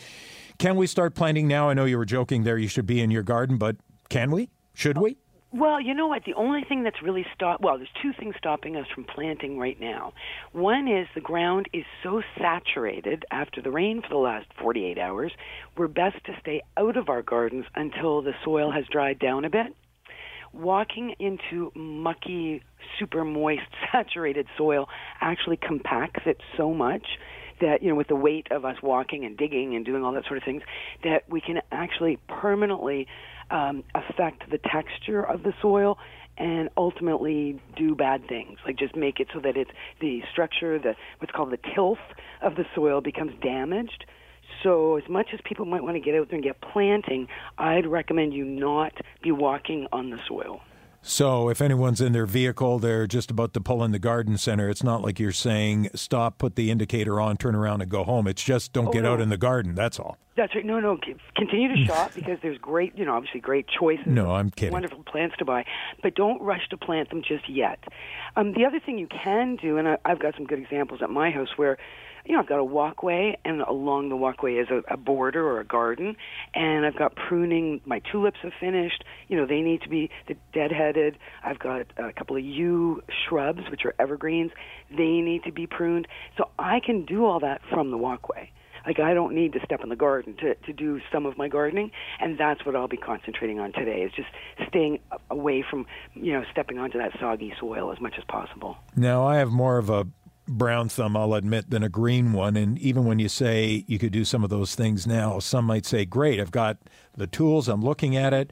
can 0.57 0.77
we 0.77 0.87
start 0.87 1.13
planting 1.13 1.47
now? 1.47 1.69
I 1.69 1.75
know 1.75 1.85
you 1.85 1.99
were 1.99 2.05
joking 2.05 2.43
there, 2.43 2.57
you 2.57 2.67
should 2.67 2.87
be 2.87 3.01
in 3.01 3.11
your 3.11 3.21
garden, 3.21 3.57
but 3.57 3.75
can 4.11 4.29
we? 4.29 4.49
Should 4.73 4.97
we? 4.97 5.17
Well, 5.53 5.81
you 5.81 5.93
know 5.93 6.07
what? 6.07 6.23
The 6.25 6.33
only 6.33 6.63
thing 6.63 6.83
that's 6.83 7.01
really 7.01 7.25
stop 7.33 7.61
well, 7.61 7.77
there's 7.77 7.89
two 8.01 8.11
things 8.17 8.35
stopping 8.37 8.75
us 8.75 8.85
from 8.93 9.05
planting 9.05 9.57
right 9.57 9.79
now. 9.79 10.13
One 10.51 10.87
is 10.87 11.07
the 11.15 11.21
ground 11.21 11.67
is 11.73 11.85
so 12.03 12.21
saturated 12.37 13.25
after 13.31 13.61
the 13.61 13.71
rain 13.71 14.01
for 14.01 14.09
the 14.09 14.17
last 14.17 14.47
48 14.61 14.97
hours, 14.97 15.31
we're 15.77 15.87
best 15.87 16.23
to 16.25 16.33
stay 16.41 16.61
out 16.77 16.97
of 16.97 17.07
our 17.07 17.21
gardens 17.21 17.65
until 17.75 18.21
the 18.21 18.33
soil 18.43 18.71
has 18.71 18.85
dried 18.91 19.17
down 19.19 19.45
a 19.45 19.49
bit. 19.49 19.73
Walking 20.53 21.15
into 21.19 21.71
mucky, 21.73 22.63
super 22.99 23.23
moist, 23.23 23.67
saturated 23.93 24.47
soil 24.57 24.89
actually 25.21 25.57
compacts 25.57 26.23
it 26.25 26.41
so 26.57 26.73
much 26.73 27.05
that 27.61 27.81
you 27.81 27.89
know 27.89 27.95
with 27.95 28.07
the 28.07 28.15
weight 28.15 28.47
of 28.51 28.65
us 28.65 28.75
walking 28.81 29.23
and 29.23 29.37
digging 29.37 29.75
and 29.75 29.85
doing 29.85 30.03
all 30.03 30.11
that 30.11 30.25
sort 30.25 30.37
of 30.37 30.43
things 30.43 30.63
that 31.03 31.23
we 31.29 31.39
can 31.39 31.61
actually 31.71 32.17
permanently 32.27 33.07
um, 33.51 33.83
affect 33.93 34.49
the 34.49 34.57
texture 34.57 35.21
of 35.21 35.43
the 35.43 35.53
soil 35.61 35.97
and 36.37 36.69
ultimately 36.77 37.61
do 37.75 37.93
bad 37.93 38.27
things 38.27 38.57
like 38.65 38.77
just 38.77 38.95
make 38.95 39.19
it 39.19 39.27
so 39.33 39.39
that 39.39 39.57
it's 39.57 39.69
the 39.99 40.21
structure 40.31 40.79
the 40.79 40.95
what's 41.19 41.31
called 41.31 41.51
the 41.51 41.59
tilth 41.75 41.99
of 42.41 42.55
the 42.55 42.65
soil 42.73 43.01
becomes 43.01 43.33
damaged. 43.41 44.05
So 44.63 44.97
as 44.97 45.03
much 45.09 45.29
as 45.33 45.39
people 45.43 45.65
might 45.65 45.83
want 45.83 45.95
to 45.95 45.99
get 45.99 46.15
out 46.15 46.29
there 46.29 46.35
and 46.35 46.43
get 46.43 46.59
planting 46.61 47.27
i'd 47.57 47.85
recommend 47.85 48.33
you 48.33 48.45
not 48.45 48.93
be 49.21 49.31
walking 49.31 49.87
on 49.91 50.09
the 50.09 50.19
soil 50.27 50.61
so, 51.03 51.49
if 51.49 51.61
anyone's 51.61 51.99
in 51.99 52.13
their 52.13 52.27
vehicle, 52.27 52.77
they're 52.77 53.07
just 53.07 53.31
about 53.31 53.53
to 53.55 53.61
pull 53.61 53.83
in 53.83 53.91
the 53.91 53.99
garden 53.99 54.37
center. 54.37 54.69
It's 54.69 54.83
not 54.83 55.01
like 55.01 55.19
you're 55.19 55.31
saying 55.31 55.89
stop, 55.95 56.37
put 56.37 56.55
the 56.55 56.69
indicator 56.69 57.19
on, 57.19 57.37
turn 57.37 57.55
around, 57.55 57.81
and 57.81 57.89
go 57.89 58.03
home. 58.03 58.27
It's 58.27 58.43
just 58.43 58.71
don't 58.71 58.89
oh, 58.89 58.91
get 58.91 59.03
no. 59.03 59.13
out 59.13 59.21
in 59.21 59.29
the 59.29 59.37
garden. 59.37 59.73
That's 59.73 59.99
all. 59.99 60.17
That's 60.37 60.53
right. 60.53 60.65
No, 60.65 60.79
no. 60.79 60.99
Continue 61.35 61.75
to 61.75 61.85
shop 61.85 62.11
because 62.15 62.37
there's 62.43 62.59
great, 62.59 62.95
you 62.95 63.03
know, 63.03 63.15
obviously 63.15 63.39
great 63.39 63.65
choices. 63.67 64.05
No, 64.05 64.31
I'm 64.31 64.51
kidding. 64.51 64.73
Wonderful 64.73 65.03
plants 65.03 65.35
to 65.39 65.45
buy, 65.45 65.65
but 66.03 66.13
don't 66.13 66.39
rush 66.39 66.67
to 66.69 66.77
plant 66.77 67.09
them 67.09 67.23
just 67.27 67.49
yet. 67.49 67.79
Um, 68.35 68.53
the 68.53 68.65
other 68.65 68.79
thing 68.79 68.99
you 68.99 69.07
can 69.07 69.55
do, 69.55 69.77
and 69.77 69.87
I, 69.87 69.97
I've 70.05 70.19
got 70.19 70.35
some 70.35 70.45
good 70.45 70.59
examples 70.59 71.01
at 71.01 71.09
my 71.09 71.31
house 71.31 71.49
where 71.57 71.77
you 72.25 72.33
know, 72.33 72.39
I've 72.39 72.47
got 72.47 72.59
a 72.59 72.63
walkway, 72.63 73.37
and 73.43 73.61
along 73.61 74.09
the 74.09 74.15
walkway 74.15 74.55
is 74.55 74.67
a, 74.69 74.93
a 74.93 74.97
border 74.97 75.45
or 75.45 75.59
a 75.59 75.65
garden, 75.65 76.15
and 76.53 76.85
I've 76.85 76.97
got 76.97 77.15
pruning. 77.15 77.81
My 77.85 77.99
tulips 78.11 78.37
have 78.43 78.53
finished. 78.59 79.03
You 79.27 79.37
know, 79.37 79.45
they 79.45 79.61
need 79.61 79.81
to 79.81 79.89
be 79.89 80.09
deadheaded. 80.53 81.15
I've 81.43 81.59
got 81.59 81.87
a 81.97 82.13
couple 82.13 82.35
of 82.37 82.43
yew 82.43 83.01
shrubs, 83.27 83.61
which 83.69 83.85
are 83.85 83.95
evergreens. 83.99 84.51
They 84.89 85.21
need 85.21 85.43
to 85.43 85.51
be 85.51 85.67
pruned. 85.67 86.07
So 86.37 86.49
I 86.59 86.79
can 86.79 87.05
do 87.05 87.25
all 87.25 87.39
that 87.39 87.61
from 87.69 87.91
the 87.91 87.97
walkway. 87.97 88.51
Like 88.85 88.99
I 88.99 89.13
don't 89.13 89.35
need 89.35 89.53
to 89.53 89.59
step 89.63 89.81
in 89.83 89.89
the 89.89 89.95
garden 89.95 90.35
to 90.37 90.55
to 90.55 90.73
do 90.73 91.01
some 91.11 91.25
of 91.25 91.37
my 91.37 91.47
gardening, 91.47 91.91
and 92.19 92.37
that's 92.37 92.65
what 92.65 92.75
I'll 92.75 92.87
be 92.87 92.97
concentrating 92.97 93.59
on 93.59 93.73
today. 93.73 94.01
Is 94.01 94.11
just 94.13 94.29
staying 94.67 94.99
away 95.29 95.63
from 95.67 95.85
you 96.15 96.33
know 96.33 96.43
stepping 96.51 96.79
onto 96.79 96.97
that 96.97 97.11
soggy 97.19 97.53
soil 97.59 97.91
as 97.91 98.01
much 98.01 98.15
as 98.17 98.23
possible. 98.23 98.77
Now 98.95 99.25
I 99.25 99.37
have 99.37 99.51
more 99.51 99.77
of 99.77 99.89
a 99.89 100.07
brown 100.57 100.89
thumb, 100.89 101.17
I'll 101.17 101.33
admit, 101.33 101.69
than 101.69 101.83
a 101.83 101.89
green 101.89 102.33
one. 102.33 102.55
And 102.55 102.77
even 102.79 103.05
when 103.05 103.19
you 103.19 103.29
say 103.29 103.85
you 103.87 103.97
could 103.97 104.11
do 104.11 104.25
some 104.25 104.43
of 104.43 104.49
those 104.49 104.75
things 104.75 105.07
now, 105.07 105.39
some 105.39 105.65
might 105.65 105.85
say, 105.85 106.05
great, 106.05 106.39
I've 106.39 106.51
got 106.51 106.77
the 107.15 107.27
tools, 107.27 107.67
I'm 107.67 107.81
looking 107.81 108.15
at 108.15 108.33
it. 108.33 108.51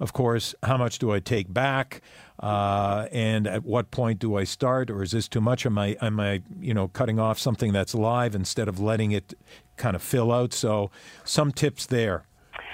Of 0.00 0.12
course, 0.12 0.54
how 0.62 0.76
much 0.76 1.00
do 1.00 1.12
I 1.12 1.18
take 1.18 1.52
back? 1.52 2.02
Uh, 2.38 3.08
and 3.10 3.48
at 3.48 3.64
what 3.64 3.90
point 3.90 4.20
do 4.20 4.36
I 4.36 4.44
start? 4.44 4.90
Or 4.90 5.02
is 5.02 5.10
this 5.10 5.26
too 5.26 5.40
much? 5.40 5.66
Am 5.66 5.76
I, 5.76 5.96
am 6.00 6.20
I, 6.20 6.42
you 6.60 6.72
know, 6.72 6.86
cutting 6.88 7.18
off 7.18 7.38
something 7.38 7.72
that's 7.72 7.94
live 7.94 8.36
instead 8.36 8.68
of 8.68 8.78
letting 8.78 9.10
it 9.10 9.34
kind 9.76 9.96
of 9.96 10.02
fill 10.02 10.30
out? 10.30 10.52
So, 10.52 10.92
some 11.24 11.50
tips 11.50 11.86
there 11.86 12.26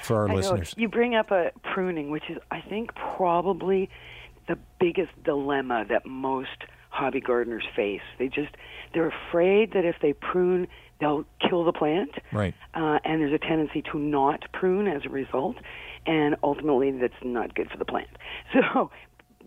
for 0.02 0.18
our 0.18 0.28
I 0.28 0.34
listeners. 0.34 0.76
Know. 0.76 0.82
You 0.82 0.88
bring 0.88 1.14
up 1.14 1.30
a 1.30 1.50
pruning, 1.72 2.10
which 2.10 2.28
is, 2.28 2.36
I 2.50 2.60
think, 2.60 2.94
probably 2.94 3.88
the 4.46 4.58
biggest 4.78 5.10
dilemma 5.24 5.86
that 5.88 6.04
most 6.04 6.64
hobby 6.94 7.20
gardeners 7.20 7.64
face. 7.74 8.00
They 8.18 8.28
just 8.28 8.54
they're 8.92 9.12
afraid 9.28 9.72
that 9.72 9.84
if 9.84 9.96
they 10.00 10.12
prune, 10.12 10.68
they'll 11.00 11.24
kill 11.46 11.64
the 11.64 11.72
plant. 11.72 12.12
Right. 12.32 12.54
Uh, 12.72 13.00
and 13.04 13.20
there's 13.20 13.34
a 13.34 13.38
tendency 13.38 13.82
to 13.92 13.98
not 13.98 14.44
prune 14.52 14.86
as 14.86 15.02
a 15.04 15.08
result, 15.08 15.56
and 16.06 16.36
ultimately 16.42 16.92
that's 16.92 17.12
not 17.22 17.54
good 17.54 17.70
for 17.70 17.76
the 17.76 17.84
plant. 17.84 18.08
So, 18.52 18.90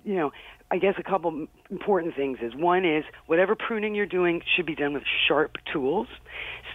you 0.04 0.16
know, 0.16 0.32
I 0.70 0.80
guess 0.80 0.96
a 0.98 1.04
couple 1.04 1.48
important 1.72 2.16
things 2.16 2.40
is 2.42 2.54
one 2.54 2.84
is 2.84 3.06
whatever 3.26 3.56
pruning 3.56 3.96
you're 3.96 4.06
doing 4.06 4.42
should 4.56 4.66
be 4.66 4.76
done 4.76 4.94
with 4.94 5.04
sharp 5.28 5.58
tools. 5.72 6.08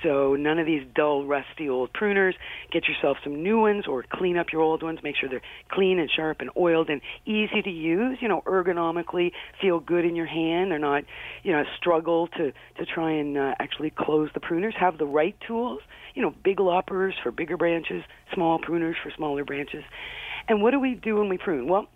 So 0.02 0.34
none 0.34 0.58
of 0.58 0.66
these 0.66 0.82
dull, 0.94 1.26
rusty 1.26 1.68
old 1.68 1.92
pruners. 1.92 2.32
Get 2.72 2.88
yourself 2.88 3.18
some 3.22 3.42
new 3.42 3.61
ones 3.61 3.87
or 3.87 4.02
clean 4.11 4.38
up 4.38 4.46
your 4.50 4.62
old 4.62 4.82
ones. 4.82 5.00
Make 5.02 5.16
sure 5.16 5.28
they're 5.28 5.42
clean 5.68 5.99
and 5.99 6.11
sharp 6.11 6.40
and 6.40 6.50
oiled 6.56 6.88
and 6.88 7.02
easy 7.26 7.61
to 7.62 7.70
use. 7.70 8.18
You 8.20 8.28
know, 8.28 8.42
ergonomically 8.46 9.32
feel 9.61 9.78
good 9.78 10.04
in 10.04 10.16
your 10.16 10.26
hand. 10.26 10.70
They're 10.70 10.78
not, 10.78 11.04
you 11.42 11.52
know, 11.52 11.64
struggle 11.76 12.28
to 12.28 12.52
to 12.78 12.87
try 12.87 13.12
and 13.12 13.37
uh, 13.37 13.54
actually 13.61 13.90
close 13.90 14.30
the 14.32 14.40
pruners. 14.40 14.75
Have 14.75 14.99
the 14.99 15.06
right 15.06 15.37
tools. 15.46 15.80
You 16.14 16.22
know, 16.22 16.34
big 16.42 16.61
loppers 16.61 17.14
for 17.22 17.30
bigger 17.30 17.56
branches, 17.56 18.02
small 18.34 18.58
pruners 18.58 18.96
for 19.02 19.11
smaller 19.16 19.44
branches. 19.44 19.84
And 20.49 20.62
what 20.62 20.72
do 20.72 20.80
we 20.80 20.94
do 20.94 21.16
when 21.18 21.28
we 21.28 21.38
prune? 21.38 21.68
Well, 21.68 21.87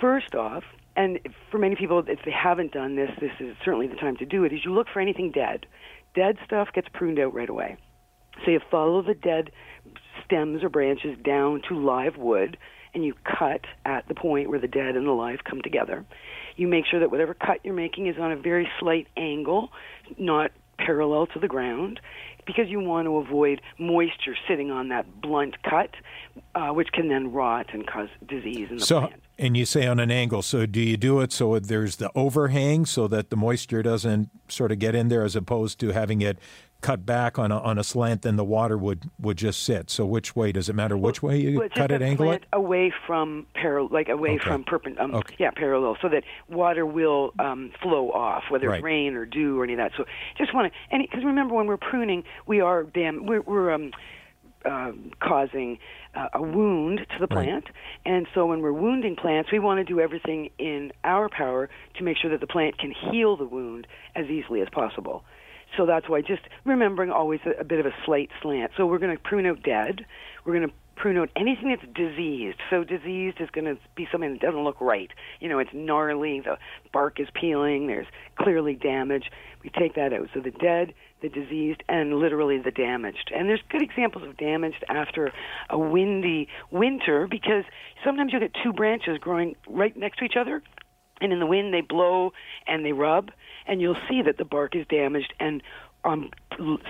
first 0.00 0.34
off, 0.34 0.62
and 1.00 1.18
for 1.50 1.58
many 1.58 1.76
people, 1.76 2.02
if 2.06 2.18
they 2.24 2.30
haven't 2.30 2.72
done 2.72 2.94
this, 2.94 3.10
this 3.20 3.32
is 3.40 3.56
certainly 3.64 3.86
the 3.86 3.96
time 3.96 4.16
to 4.18 4.26
do 4.26 4.44
it. 4.44 4.52
Is 4.52 4.60
you 4.64 4.74
look 4.74 4.86
for 4.92 5.00
anything 5.00 5.30
dead. 5.30 5.64
Dead 6.14 6.36
stuff 6.44 6.68
gets 6.74 6.88
pruned 6.92 7.18
out 7.18 7.32
right 7.32 7.48
away. 7.48 7.76
So 8.44 8.50
you 8.50 8.60
follow 8.70 9.00
the 9.00 9.14
dead 9.14 9.50
stems 10.24 10.62
or 10.62 10.68
branches 10.68 11.16
down 11.24 11.62
to 11.68 11.74
live 11.74 12.18
wood, 12.18 12.58
and 12.92 13.02
you 13.02 13.14
cut 13.24 13.62
at 13.86 14.06
the 14.08 14.14
point 14.14 14.50
where 14.50 14.58
the 14.58 14.68
dead 14.68 14.94
and 14.94 15.06
the 15.06 15.12
live 15.12 15.38
come 15.44 15.62
together. 15.62 16.04
You 16.56 16.68
make 16.68 16.84
sure 16.84 17.00
that 17.00 17.10
whatever 17.10 17.32
cut 17.32 17.60
you're 17.64 17.74
making 17.74 18.06
is 18.06 18.16
on 18.18 18.30
a 18.30 18.36
very 18.36 18.68
slight 18.78 19.06
angle, 19.16 19.70
not 20.18 20.50
parallel 20.76 21.26
to 21.28 21.38
the 21.38 21.48
ground, 21.48 22.00
because 22.46 22.68
you 22.68 22.80
want 22.80 23.06
to 23.06 23.16
avoid 23.16 23.62
moisture 23.78 24.36
sitting 24.48 24.70
on 24.70 24.88
that 24.88 25.20
blunt 25.22 25.62
cut, 25.62 25.90
uh, 26.54 26.68
which 26.68 26.88
can 26.92 27.08
then 27.08 27.32
rot 27.32 27.66
and 27.72 27.86
cause 27.86 28.08
disease 28.26 28.68
in 28.70 28.78
the 28.78 28.84
so, 28.84 29.00
plant. 29.00 29.22
And 29.40 29.56
you 29.56 29.64
say 29.64 29.86
on 29.86 29.98
an 29.98 30.10
angle. 30.10 30.42
So 30.42 30.66
do 30.66 30.80
you 30.80 30.98
do 30.98 31.20
it 31.20 31.32
so 31.32 31.58
there's 31.58 31.96
the 31.96 32.10
overhang 32.14 32.84
so 32.84 33.08
that 33.08 33.30
the 33.30 33.36
moisture 33.36 33.82
doesn't 33.82 34.28
sort 34.48 34.70
of 34.70 34.78
get 34.78 34.94
in 34.94 35.08
there, 35.08 35.24
as 35.24 35.34
opposed 35.34 35.80
to 35.80 35.92
having 35.92 36.20
it 36.20 36.38
cut 36.82 37.04
back 37.04 37.38
on 37.38 37.50
a, 37.52 37.58
on 37.58 37.78
a 37.78 37.84
slant, 37.84 38.22
then 38.22 38.36
the 38.36 38.44
water 38.44 38.76
would, 38.76 39.10
would 39.18 39.36
just 39.38 39.62
sit. 39.62 39.90
So 39.90 40.04
which 40.06 40.36
way 40.36 40.52
does 40.52 40.68
it 40.68 40.74
matter? 40.74 40.96
Which 40.96 41.22
way 41.22 41.38
you 41.38 41.58
well, 41.58 41.68
cut 41.74 41.90
it, 41.90 42.00
angle 42.02 42.32
it? 42.32 42.44
Away 42.52 42.92
from 43.06 43.46
parallel, 43.54 43.92
like 43.92 44.08
away 44.08 44.32
Okay. 44.36 44.44
from 44.44 44.64
perpendicular. 44.64 45.10
Um, 45.10 45.14
Okay. 45.20 45.36
Yeah, 45.38 45.50
parallel, 45.50 45.96
so 46.00 46.08
that 46.08 46.24
water 46.48 46.86
will 46.86 47.32
um, 47.38 47.72
flow 47.82 48.10
off, 48.12 48.44
whether 48.50 48.68
Right. 48.68 48.76
it's 48.76 48.84
rain 48.84 49.14
or 49.14 49.26
dew 49.26 49.60
or 49.60 49.64
any 49.64 49.74
of 49.74 49.78
that. 49.78 49.92
So 49.96 50.04
just 50.38 50.54
want 50.54 50.72
to, 50.72 50.78
and 50.90 51.02
because 51.02 51.24
remember 51.24 51.54
when 51.54 51.66
we're 51.66 51.76
pruning, 51.76 52.24
we 52.46 52.60
are 52.60 52.82
damn 52.84 53.26
we're, 53.26 53.42
we're 53.42 53.72
um, 53.72 53.90
uh, 54.64 54.92
causing 55.20 55.78
uh, 56.14 56.28
a 56.34 56.42
wound 56.42 56.98
to 56.98 57.18
the 57.18 57.34
Right. 57.34 57.46
plant, 57.46 57.66
and 58.04 58.26
so 58.34 58.46
when 58.46 58.60
we're 58.60 58.72
wounding 58.72 59.16
plants, 59.16 59.50
we 59.52 59.58
want 59.58 59.78
to 59.78 59.84
do 59.84 60.00
everything 60.00 60.50
in 60.58 60.92
our 61.04 61.28
power 61.28 61.68
to 61.96 62.04
make 62.04 62.16
sure 62.16 62.30
that 62.30 62.40
the 62.40 62.46
plant 62.46 62.78
can 62.78 62.90
heal 62.90 63.36
the 63.36 63.44
wound 63.44 63.86
as 64.14 64.26
easily 64.26 64.60
as 64.60 64.68
possible. 64.70 65.24
So 65.76 65.86
that's 65.86 66.08
why 66.08 66.20
just 66.20 66.42
remembering 66.64 67.10
always 67.10 67.40
a, 67.46 67.60
a 67.60 67.64
bit 67.64 67.78
of 67.78 67.86
a 67.86 67.94
slight 68.04 68.30
slant. 68.42 68.72
So 68.76 68.86
we're 68.86 68.98
going 68.98 69.16
to 69.16 69.22
prune 69.22 69.46
out 69.46 69.62
dead. 69.62 70.04
We're 70.44 70.54
going 70.54 70.68
to 70.68 70.74
prune 70.96 71.16
out 71.16 71.30
anything 71.36 71.68
that's 71.68 71.86
diseased. 71.94 72.58
So 72.68 72.84
diseased 72.84 73.40
is 73.40 73.48
going 73.50 73.64
to 73.64 73.78
be 73.94 74.06
something 74.10 74.32
that 74.32 74.40
doesn't 74.40 74.64
look 74.64 74.80
right. 74.80 75.10
You 75.38 75.48
know, 75.48 75.58
it's 75.58 75.70
gnarly, 75.72 76.40
the 76.40 76.58
bark 76.92 77.20
is 77.20 77.28
peeling, 77.32 77.86
there's 77.86 78.06
clearly 78.36 78.74
damage. 78.74 79.30
We 79.62 79.70
take 79.70 79.94
that 79.94 80.12
out. 80.12 80.28
So 80.34 80.40
the 80.40 80.50
dead, 80.50 80.92
the 81.22 81.28
diseased, 81.28 81.82
and 81.88 82.18
literally 82.18 82.58
the 82.58 82.70
damaged. 82.70 83.30
And 83.34 83.48
there's 83.48 83.62
good 83.68 83.82
examples 83.82 84.24
of 84.26 84.36
damaged 84.36 84.84
after 84.88 85.32
a 85.68 85.78
windy 85.78 86.48
winter 86.70 87.26
because 87.28 87.64
sometimes 88.04 88.32
you'll 88.32 88.40
get 88.40 88.54
two 88.62 88.72
branches 88.72 89.18
growing 89.18 89.56
right 89.68 89.96
next 89.96 90.18
to 90.18 90.24
each 90.24 90.36
other 90.38 90.62
and 91.20 91.32
in 91.32 91.38
the 91.38 91.46
wind 91.46 91.72
they 91.72 91.82
blow 91.82 92.32
and 92.66 92.84
they 92.84 92.92
rub 92.92 93.30
and 93.66 93.80
you'll 93.80 93.96
see 94.08 94.22
that 94.22 94.38
the 94.38 94.44
bark 94.44 94.74
is 94.74 94.86
damaged 94.88 95.32
and 95.38 95.62
um, 96.04 96.30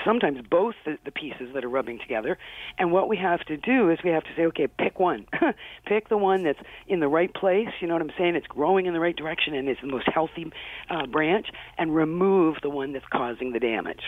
sometimes 0.05 0.41
both 0.49 0.75
the, 0.85 0.99
the 1.05 1.11
pieces 1.11 1.51
that 1.55 1.65
are 1.65 1.69
rubbing 1.69 1.99
together. 1.99 2.39
And 2.79 2.93
what 2.93 3.09
we 3.09 3.17
have 3.17 3.41
to 3.47 3.57
do 3.57 3.91
is 3.91 3.99
we 4.05 4.11
have 4.11 4.25
to 4.25 4.31
say 4.37 4.47
okay 4.47 4.67
pick 4.67 4.99
one. 4.99 5.27
Pick 5.87 6.09
the 6.09 6.17
one 6.17 6.45
that's 6.45 6.59
in 6.87 7.01
the 7.01 7.09
right 7.09 7.33
place 7.33 7.69
you 7.81 7.89
know 7.89 7.95
what 7.95 8.03
i'm 8.03 8.13
saying? 8.17 8.37
It's 8.37 8.47
growing 8.47 8.87
in 8.87 8.93
the 8.93 9.01
right 9.01 9.17
direction 9.17 9.55
and 9.55 9.69
it's 9.69 9.81
the 9.81 9.89
most 9.89 10.09
healthy 10.09 10.53
uh, 10.89 11.07
branch 11.07 11.49
and 11.79 11.95
remove 11.95 12.57
the 12.63 12.71
one 12.71 12.93
that's 12.93 13.07
causing 13.11 13.53
the 13.53 13.61
damage. 13.61 14.03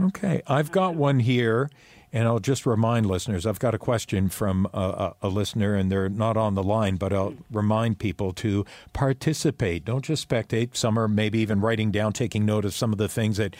Okay, 0.00 0.42
I've 0.46 0.70
got 0.70 0.94
one 0.94 1.18
here, 1.18 1.70
and 2.12 2.26
I'll 2.26 2.38
just 2.38 2.66
remind 2.66 3.06
listeners 3.06 3.46
I've 3.46 3.58
got 3.58 3.74
a 3.74 3.78
question 3.78 4.28
from 4.28 4.68
a, 4.72 5.12
a, 5.22 5.28
listener, 5.28 5.74
and 5.74 5.90
they're 5.90 6.08
not 6.08 6.36
on 6.36 6.54
the 6.54 6.62
line, 6.62 6.96
but 6.96 7.12
I'll 7.12 7.34
remind 7.50 7.98
people 7.98 8.32
to 8.34 8.64
participate. 8.92 9.84
Don't 9.84 10.04
just 10.04 10.28
spectate. 10.28 10.76
Some 10.76 10.98
are 10.98 11.08
maybe 11.08 11.38
even 11.40 11.60
writing 11.60 11.90
down, 11.90 12.12
taking 12.12 12.46
note 12.46 12.64
of 12.64 12.74
some 12.74 12.92
of 12.92 12.98
the 12.98 13.08
things 13.08 13.36
that 13.36 13.56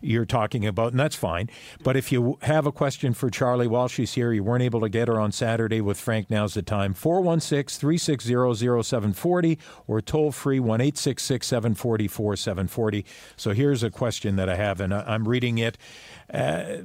you're 0.00 0.26
talking 0.26 0.66
about, 0.66 0.90
and 0.92 1.00
that's 1.00 1.14
fine. 1.14 1.48
But 1.82 1.96
if 1.96 2.10
you 2.10 2.38
have 2.42 2.66
a 2.66 2.72
question 2.72 3.14
for 3.14 3.30
Charlie 3.30 3.68
while 3.68 3.88
she's 3.88 4.14
here, 4.14 4.32
you 4.32 4.42
weren't 4.42 4.64
able 4.64 4.80
to 4.80 4.88
get 4.88 5.08
her 5.08 5.20
on 5.20 5.30
Saturday 5.30 5.80
with 5.80 5.98
Frank, 5.98 6.28
now's 6.28 6.54
the 6.54 6.62
time. 6.62 6.94
416 6.94 7.78
360 7.78 8.82
0740 8.82 9.58
or 9.86 10.00
toll 10.00 10.32
free 10.32 10.58
1 10.58 10.80
866 10.80 11.46
740 11.46 12.08
4740. 12.08 13.04
So 13.36 13.52
here's 13.52 13.82
a 13.82 13.90
question 13.90 14.36
that 14.36 14.48
I 14.48 14.56
have, 14.56 14.80
and 14.80 14.92
I'm 14.92 15.28
reading 15.28 15.58
it 15.58 15.78
uh, 16.32 16.78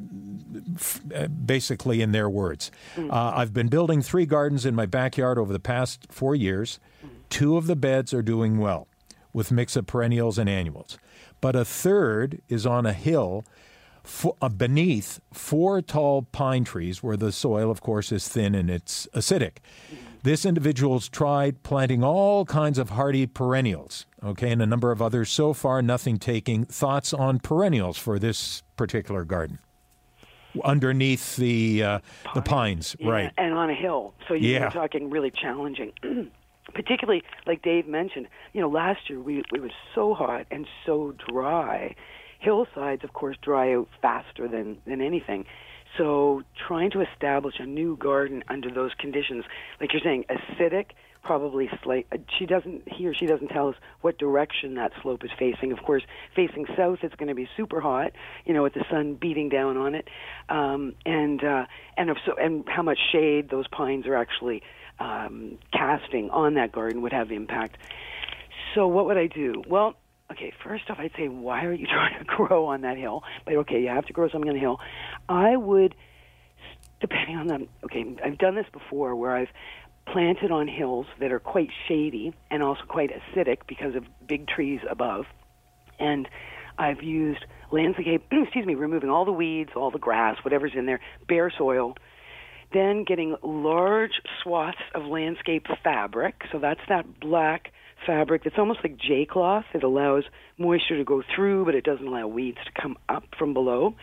basically 1.28 2.02
in 2.02 2.12
their 2.12 2.30
words. 2.30 2.72
Uh, 2.98 3.32
I've 3.36 3.54
been 3.54 3.68
building 3.68 4.02
three 4.02 4.26
gardens 4.26 4.66
in 4.66 4.76
my 4.76 4.86
backyard 4.86 5.38
over 5.38 5.54
the 5.54 5.60
past 5.60 6.08
four 6.10 6.36
years. 6.36 6.80
Two 7.30 7.58
of 7.58 7.68
the 7.68 7.76
beds 7.76 8.14
are 8.14 8.22
doing 8.22 8.58
well 8.58 8.88
with 9.34 9.52
mix 9.52 9.76
of 9.76 9.86
perennials 9.86 10.38
and 10.38 10.50
annuals, 10.50 10.98
but 11.42 11.56
a 11.56 11.64
third 11.66 12.42
is 12.50 12.66
on 12.66 12.86
a 12.86 12.94
hill 12.94 13.44
fo- 14.04 14.36
uh, 14.42 14.50
beneath 14.50 15.20
four 15.34 15.82
tall 15.82 16.24
pine 16.24 16.64
trees 16.64 17.04
where 17.04 17.18
the 17.18 17.32
soil, 17.32 17.70
of 17.70 17.82
course, 17.82 18.12
is 18.12 18.28
thin 18.28 18.56
and 18.56 18.70
it's 18.70 19.08
acidic. 19.14 19.58
This 20.24 20.46
individual's 20.46 21.08
tried 21.10 21.64
planting 21.64 22.04
all 22.04 22.46
kinds 22.46 22.78
of 22.78 22.92
hardy 22.92 23.26
perennials, 23.28 24.06
okay, 24.24 24.52
and 24.52 24.62
a 24.62 24.66
number 24.66 24.92
of 24.92 25.02
others. 25.02 25.30
So 25.30 25.54
far, 25.54 25.82
nothing 25.82 26.18
taking. 26.18 26.66
Thoughts 26.66 27.14
on 27.14 27.40
perennials 27.40 27.98
for 27.98 28.20
this 28.20 28.62
particular 28.76 29.24
garden? 29.24 29.60
Underneath 30.64 31.36
the 31.36 31.84
uh, 31.84 32.00
the 32.34 32.42
pines, 32.42 32.96
Yeah, 33.00 33.12
right? 33.12 33.32
and 33.38 33.54
on 33.54 33.70
a 33.70 33.76
hill 33.76 34.14
so 34.28 34.34
you 34.34 34.50
Yeah. 34.54 34.70
talking 34.70 35.10
really 35.12 35.30
challenging 35.30 35.92
particularly 36.74 37.22
like 37.46 37.62
dave 37.62 37.88
mentioned 37.88 38.28
you 38.54 38.62
know 38.62 38.68
last 38.70 39.08
year 39.08 39.20
we 39.20 39.44
it 39.54 39.62
was 39.62 39.72
so 39.94 40.16
hot 40.16 40.48
and 40.50 40.66
so 40.86 41.14
dry 41.30 41.96
hillsides 42.40 43.04
of 43.04 43.14
course 43.14 43.38
dry 43.42 43.74
out 43.76 43.88
faster 44.02 44.48
than 44.48 44.78
than 44.88 45.00
anything 45.00 45.46
so 45.98 46.44
trying 46.68 46.92
to 46.92 47.02
establish 47.02 47.56
a 47.60 47.66
new 47.66 47.96
garden 47.98 48.44
under 48.48 48.70
those 48.70 48.92
conditions 49.00 49.46
like 49.80 49.94
you're 49.94 50.02
saying 50.02 50.26
acidic 50.30 50.92
probably 51.28 51.70
slight 51.84 52.08
uh, 52.14 52.18
she 52.40 52.46
doesn't 52.46 52.88
he 52.88 53.06
or 53.06 53.14
she 53.14 53.26
doesn't 53.26 53.50
tell 53.50 53.68
us 53.68 53.76
what 54.00 54.18
direction 54.18 54.76
that 54.76 54.92
slope 55.02 55.24
is 55.26 55.32
facing. 55.38 55.74
Of 55.74 55.80
course 55.84 56.04
facing 56.36 56.66
south 56.78 57.00
it's 57.02 57.16
going 57.16 57.28
to 57.28 57.36
be 57.36 57.50
super 57.58 57.82
hot 57.82 58.14
you 58.46 58.54
know 58.54 58.64
with 58.64 58.74
the 58.74 58.86
sun 58.90 59.16
beating 59.16 59.50
down 59.50 59.76
on 59.76 59.94
it. 59.94 60.08
Um 60.48 60.94
and 61.06 61.44
uh 61.44 61.66
and 61.98 62.10
if 62.10 62.18
so 62.26 62.34
and 62.42 62.64
how 62.68 62.82
much 62.82 62.98
shade 63.12 63.50
those 63.50 63.68
pines 63.68 64.08
are 64.08 64.16
actually 64.16 64.64
um 65.00 65.58
casting 65.74 66.30
on 66.30 66.54
that 66.54 66.72
garden 66.72 67.02
would 67.02 67.14
have 67.14 67.32
impact. 67.32 67.78
So 68.74 68.88
what 68.88 69.06
would 69.08 69.18
i 69.18 69.28
do? 69.28 69.64
Well 69.68 69.96
okay 70.32 70.54
first 70.64 70.90
off 70.90 70.98
i'd 71.00 71.12
say 71.18 71.28
why 71.28 71.64
are 71.66 71.74
you 71.74 71.88
trying 71.92 72.18
to 72.20 72.26
grow 72.26 72.66
on 72.66 72.82
that 72.82 72.98
hill? 72.98 73.24
But 73.46 73.56
okay 73.58 73.82
you 73.82 73.90
have 73.90 74.06
to 74.06 74.14
grow 74.14 74.30
something 74.30 74.50
on 74.50 74.56
the 74.56 74.62
hill. 74.62 74.80
I 75.28 75.56
would 75.56 75.96
depending 77.00 77.38
on 77.38 77.48
the 77.48 77.68
okay 77.86 78.06
i've 78.24 78.38
done 78.38 78.56
this 78.56 78.66
before 78.72 79.16
where 79.16 79.36
i've 79.36 79.50
planted 80.12 80.52
on 80.52 80.68
hills 80.68 81.06
that 81.20 81.34
are 81.34 81.40
quite 81.40 81.70
shady 81.88 82.34
and 82.50 82.64
also 82.64 82.82
quite 82.88 83.12
acidic 83.12 83.58
because 83.68 83.94
of 83.94 84.06
big 84.26 84.48
trees 84.48 84.80
above. 84.90 85.26
And 86.00 86.28
i've 86.78 87.04
used 87.04 87.44
landscape 87.72 88.26
excuse 88.32 88.66
me 88.66 88.76
removing 88.76 89.10
all 89.10 89.26
the 89.26 89.32
weeds 89.32 89.72
all 89.76 89.92
the 89.92 90.00
grass 90.00 90.38
whatever's 90.44 90.74
in 90.76 90.86
there 90.86 91.00
bare 91.28 91.52
soil 91.56 91.96
then 92.74 93.04
getting 93.04 93.36
large 93.44 94.22
swaths 94.42 94.78
of 94.94 95.04
landscape 95.06 95.68
fabric. 95.84 96.44
So 96.52 96.60
that's 96.60 96.82
that 96.90 97.20
black 97.20 97.72
fabric 98.06 98.44
that's 98.44 98.58
almost 98.58 98.80
like 98.84 98.98
J 98.98 99.26
cloth. 99.26 99.66
It 99.74 99.84
allows 99.84 100.24
moisture 100.58 100.98
to 100.98 101.04
go 101.04 101.24
through, 101.36 101.66
but 101.66 101.76
it 101.76 101.84
doesn't 101.84 102.06
allow 102.08 102.28
weeds 102.28 102.58
to 102.66 102.82
come 102.82 102.98
up 103.10 103.24
from 103.38 103.54
below. 103.54 103.96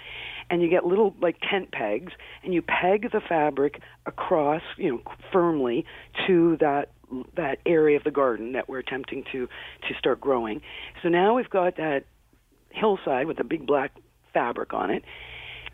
And 0.51 0.61
you 0.63 0.69
get 0.69 0.85
little 0.85 1.15
like 1.21 1.37
tent 1.51 1.73
pegs, 1.73 2.13
and 2.43 2.53
you 2.53 2.63
peg 2.63 3.11
the 3.13 3.21
fabric 3.27 3.81
across, 4.07 4.63
you 4.77 4.93
know, 4.93 5.03
firmly 5.33 5.85
to 6.27 6.57
that 6.61 6.91
that 7.37 7.59
area 7.65 7.97
of 7.97 8.05
the 8.05 8.11
garden 8.11 8.53
that 8.53 8.69
we're 8.69 8.79
attempting 8.79 9.25
to 9.33 9.47
to 9.47 9.95
start 9.99 10.21
growing. 10.21 10.61
So 11.03 11.09
now 11.09 11.35
we've 11.35 11.51
got 11.51 11.77
that 11.77 12.05
hillside 12.71 13.27
with 13.27 13.39
a 13.41 13.45
big 13.45 13.67
black 13.67 13.93
fabric 14.33 14.75
on 14.75 14.91
it. 14.91 15.05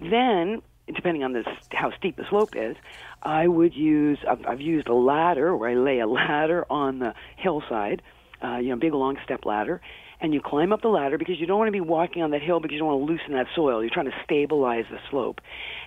Then, 0.00 0.62
depending 0.94 1.24
on 1.24 1.32
this 1.32 1.46
how 1.72 1.90
steep 1.96 2.16
the 2.16 2.24
slope 2.28 2.54
is, 2.56 2.76
I 3.22 3.46
would 3.46 3.74
use 3.74 4.18
I've, 4.28 4.44
I've 4.46 4.60
used 4.60 4.88
a 4.88 4.94
ladder 4.94 5.56
where 5.56 5.70
I 5.70 5.74
lay 5.74 6.00
a 6.00 6.06
ladder 6.20 6.66
on 6.70 6.98
the 6.98 7.14
hillside, 7.36 8.02
uh, 8.42 8.56
you 8.56 8.70
know, 8.70 8.76
big 8.76 8.94
long 8.94 9.16
step 9.24 9.44
ladder, 9.44 9.80
and 10.20 10.34
you 10.34 10.40
climb 10.44 10.72
up 10.72 10.82
the 10.82 10.88
ladder 10.88 11.18
because 11.18 11.40
you 11.40 11.46
don't 11.46 11.58
want 11.58 11.68
to 11.68 11.72
be 11.72 11.80
walking 11.80 12.22
on 12.22 12.30
that 12.32 12.42
hill 12.42 12.60
because 12.60 12.74
you 12.74 12.78
don't 12.78 12.88
want 12.88 13.06
to 13.06 13.12
loosen 13.12 13.32
that 13.32 13.46
soil. 13.54 13.82
You're 13.82 13.92
trying 13.92 14.10
to 14.10 14.16
stabilize 14.24 14.84
the 14.90 14.98
slope. 15.10 15.40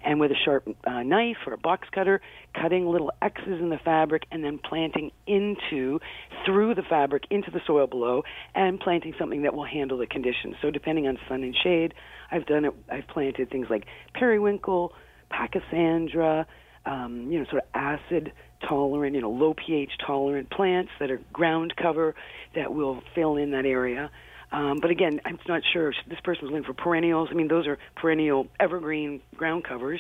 And 0.03 0.19
with 0.19 0.31
a 0.31 0.35
sharp 0.43 0.67
uh, 0.85 1.03
knife 1.03 1.37
or 1.45 1.53
a 1.53 1.57
box 1.57 1.87
cutter, 1.93 2.21
cutting 2.59 2.87
little 2.87 3.11
X's 3.21 3.59
in 3.59 3.69
the 3.69 3.77
fabric 3.77 4.23
and 4.31 4.43
then 4.43 4.59
planting 4.59 5.11
into, 5.27 5.99
through 6.45 6.75
the 6.75 6.83
fabric, 6.83 7.23
into 7.29 7.51
the 7.51 7.61
soil 7.65 7.87
below, 7.87 8.23
and 8.55 8.79
planting 8.79 9.13
something 9.19 9.43
that 9.43 9.53
will 9.53 9.65
handle 9.65 9.97
the 9.97 10.07
conditions. 10.07 10.55
So 10.61 10.71
depending 10.71 11.07
on 11.07 11.17
sun 11.29 11.43
and 11.43 11.55
shade, 11.63 11.93
I've 12.31 12.45
done 12.45 12.65
it. 12.65 12.73
I've 12.91 13.07
planted 13.07 13.49
things 13.51 13.67
like 13.69 13.85
periwinkle, 14.13 14.93
pachysandra, 15.31 16.45
um, 16.85 17.31
you 17.31 17.39
know, 17.39 17.45
sort 17.45 17.63
of 17.63 17.69
acid 17.73 18.33
tolerant, 18.67 19.15
you 19.15 19.21
know, 19.21 19.31
low 19.31 19.53
pH 19.53 19.91
tolerant 20.05 20.49
plants 20.49 20.91
that 20.99 21.11
are 21.11 21.21
ground 21.31 21.73
cover 21.75 22.15
that 22.55 22.73
will 22.73 23.01
fill 23.15 23.37
in 23.37 23.51
that 23.51 23.65
area. 23.65 24.11
Um, 24.51 24.79
but 24.79 24.91
again, 24.91 25.19
I'm 25.25 25.39
not 25.47 25.63
sure. 25.73 25.89
If 25.89 25.95
this 26.07 26.19
person 26.23 26.45
was 26.45 26.51
looking 26.51 26.65
for 26.65 26.73
perennials. 26.73 27.29
I 27.31 27.33
mean, 27.33 27.47
those 27.47 27.65
are 27.65 27.79
perennial 27.95 28.47
evergreen 28.59 29.21
ground 29.35 29.63
covers. 29.63 29.99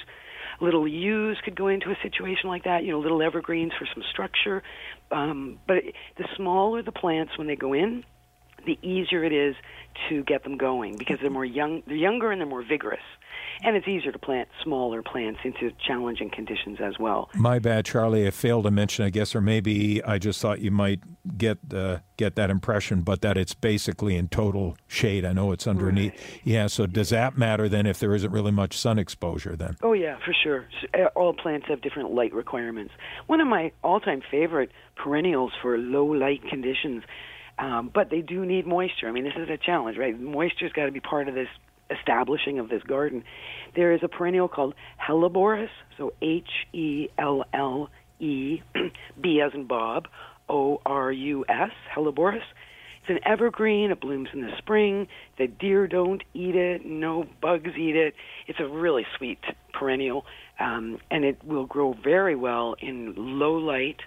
Little 0.61 0.87
yews 0.87 1.39
could 1.43 1.55
go 1.55 1.67
into 1.67 1.89
a 1.89 1.97
situation 2.03 2.49
like 2.49 2.65
that. 2.65 2.83
You 2.83 2.91
know, 2.91 2.99
little 2.99 3.23
evergreens 3.23 3.71
for 3.77 3.87
some 3.93 4.03
structure. 4.11 4.61
Um, 5.11 5.59
but 5.67 5.77
the 6.17 6.25
smaller 6.37 6.83
the 6.83 6.91
plants 6.91 7.37
when 7.37 7.47
they 7.47 7.55
go 7.55 7.73
in, 7.73 8.03
the 8.65 8.79
easier 8.81 9.23
it 9.23 9.33
is 9.33 9.55
to 10.09 10.23
get 10.23 10.43
them 10.43 10.57
going 10.57 10.97
because 10.97 11.17
they're 11.21 11.29
more 11.29 11.45
young. 11.45 11.83
They're 11.87 11.95
younger 11.95 12.31
and 12.31 12.41
they're 12.41 12.47
more 12.47 12.63
vigorous 12.63 13.01
and 13.63 13.75
it's 13.75 13.87
easier 13.87 14.11
to 14.11 14.19
plant 14.19 14.49
smaller 14.63 15.01
plants 15.01 15.39
into 15.43 15.71
challenging 15.85 16.29
conditions 16.29 16.79
as 16.81 16.97
well. 16.99 17.29
My 17.35 17.59
bad, 17.59 17.85
Charlie. 17.85 18.27
I 18.27 18.31
failed 18.31 18.65
to 18.65 18.71
mention, 18.71 19.05
I 19.05 19.09
guess, 19.09 19.35
or 19.35 19.41
maybe 19.41 20.03
I 20.03 20.17
just 20.17 20.41
thought 20.41 20.59
you 20.59 20.71
might 20.71 21.01
get 21.37 21.59
uh, 21.73 21.99
get 22.17 22.35
that 22.35 22.49
impression, 22.49 23.01
but 23.01 23.21
that 23.21 23.37
it's 23.37 23.53
basically 23.53 24.15
in 24.15 24.27
total 24.27 24.77
shade. 24.87 25.25
I 25.25 25.33
know 25.33 25.51
it's 25.51 25.67
underneath. 25.67 26.13
Right. 26.13 26.41
Yeah. 26.43 26.67
So 26.67 26.85
does 26.85 27.09
that 27.09 27.37
matter 27.37 27.69
then 27.69 27.85
if 27.85 27.99
there 27.99 28.13
isn't 28.15 28.31
really 28.31 28.51
much 28.51 28.77
sun 28.77 28.99
exposure 28.99 29.55
then? 29.55 29.77
Oh 29.81 29.93
yeah, 29.93 30.17
for 30.25 30.33
sure. 30.43 30.67
Uh, 30.93 31.05
all 31.15 31.33
plants 31.33 31.67
have 31.69 31.81
different 31.81 32.11
light 32.13 32.33
requirements. 32.33 32.93
One 33.27 33.41
of 33.41 33.47
my 33.47 33.71
all-time 33.83 34.21
favorite 34.29 34.71
perennials 34.95 35.51
for 35.61 35.77
low 35.77 36.05
light 36.05 36.41
conditions. 36.49 37.03
Um, 37.63 37.89
but 37.93 38.09
they 38.09 38.19
do 38.19 38.45
need 38.45 38.67
moisture. 38.67 39.07
I 39.07 39.11
mean, 39.11 39.23
this 39.23 39.37
is 39.37 39.49
a 39.49 39.57
challenge, 39.57 39.97
right? 39.97 40.19
Moisture's 40.19 40.73
got 40.73 40.85
to 40.85 40.91
be 40.91 40.99
part 40.99 41.29
of 41.29 41.33
this 41.33 41.47
establishing 41.89 42.59
of 42.59 42.67
this 42.67 42.83
garden. 42.83 43.23
There 43.73 43.93
is 43.93 44.01
a 44.03 44.09
perennial 44.09 44.49
called 44.49 44.73
Helleborus, 45.01 45.69
so 45.97 46.11
H 46.21 46.49
E 46.73 47.07
L 47.17 47.45
L 47.53 47.89
E 48.19 48.61
B 49.21 49.41
as 49.41 49.53
in 49.53 49.65
Bob, 49.65 50.09
O 50.49 50.81
R 50.85 51.09
U 51.09 51.45
S, 51.47 51.71
Helleborus. 51.95 52.41
It's 53.01 53.09
an 53.09 53.19
evergreen. 53.25 53.91
It 53.91 54.01
blooms 54.01 54.27
in 54.33 54.41
the 54.41 54.51
spring. 54.57 55.07
The 55.37 55.47
deer 55.47 55.87
don't 55.87 56.23
eat 56.33 56.55
it. 56.55 56.85
No 56.85 57.25
bugs 57.41 57.71
eat 57.77 57.95
it. 57.95 58.13
It's 58.45 58.59
a 58.59 58.67
really 58.67 59.05
sweet 59.17 59.39
perennial, 59.73 60.25
um, 60.59 60.99
and 61.09 61.23
it 61.23 61.41
will 61.45 61.65
grow 61.65 61.95
very 62.03 62.35
well 62.35 62.75
in 62.81 63.13
low 63.15 63.53
light, 63.53 64.01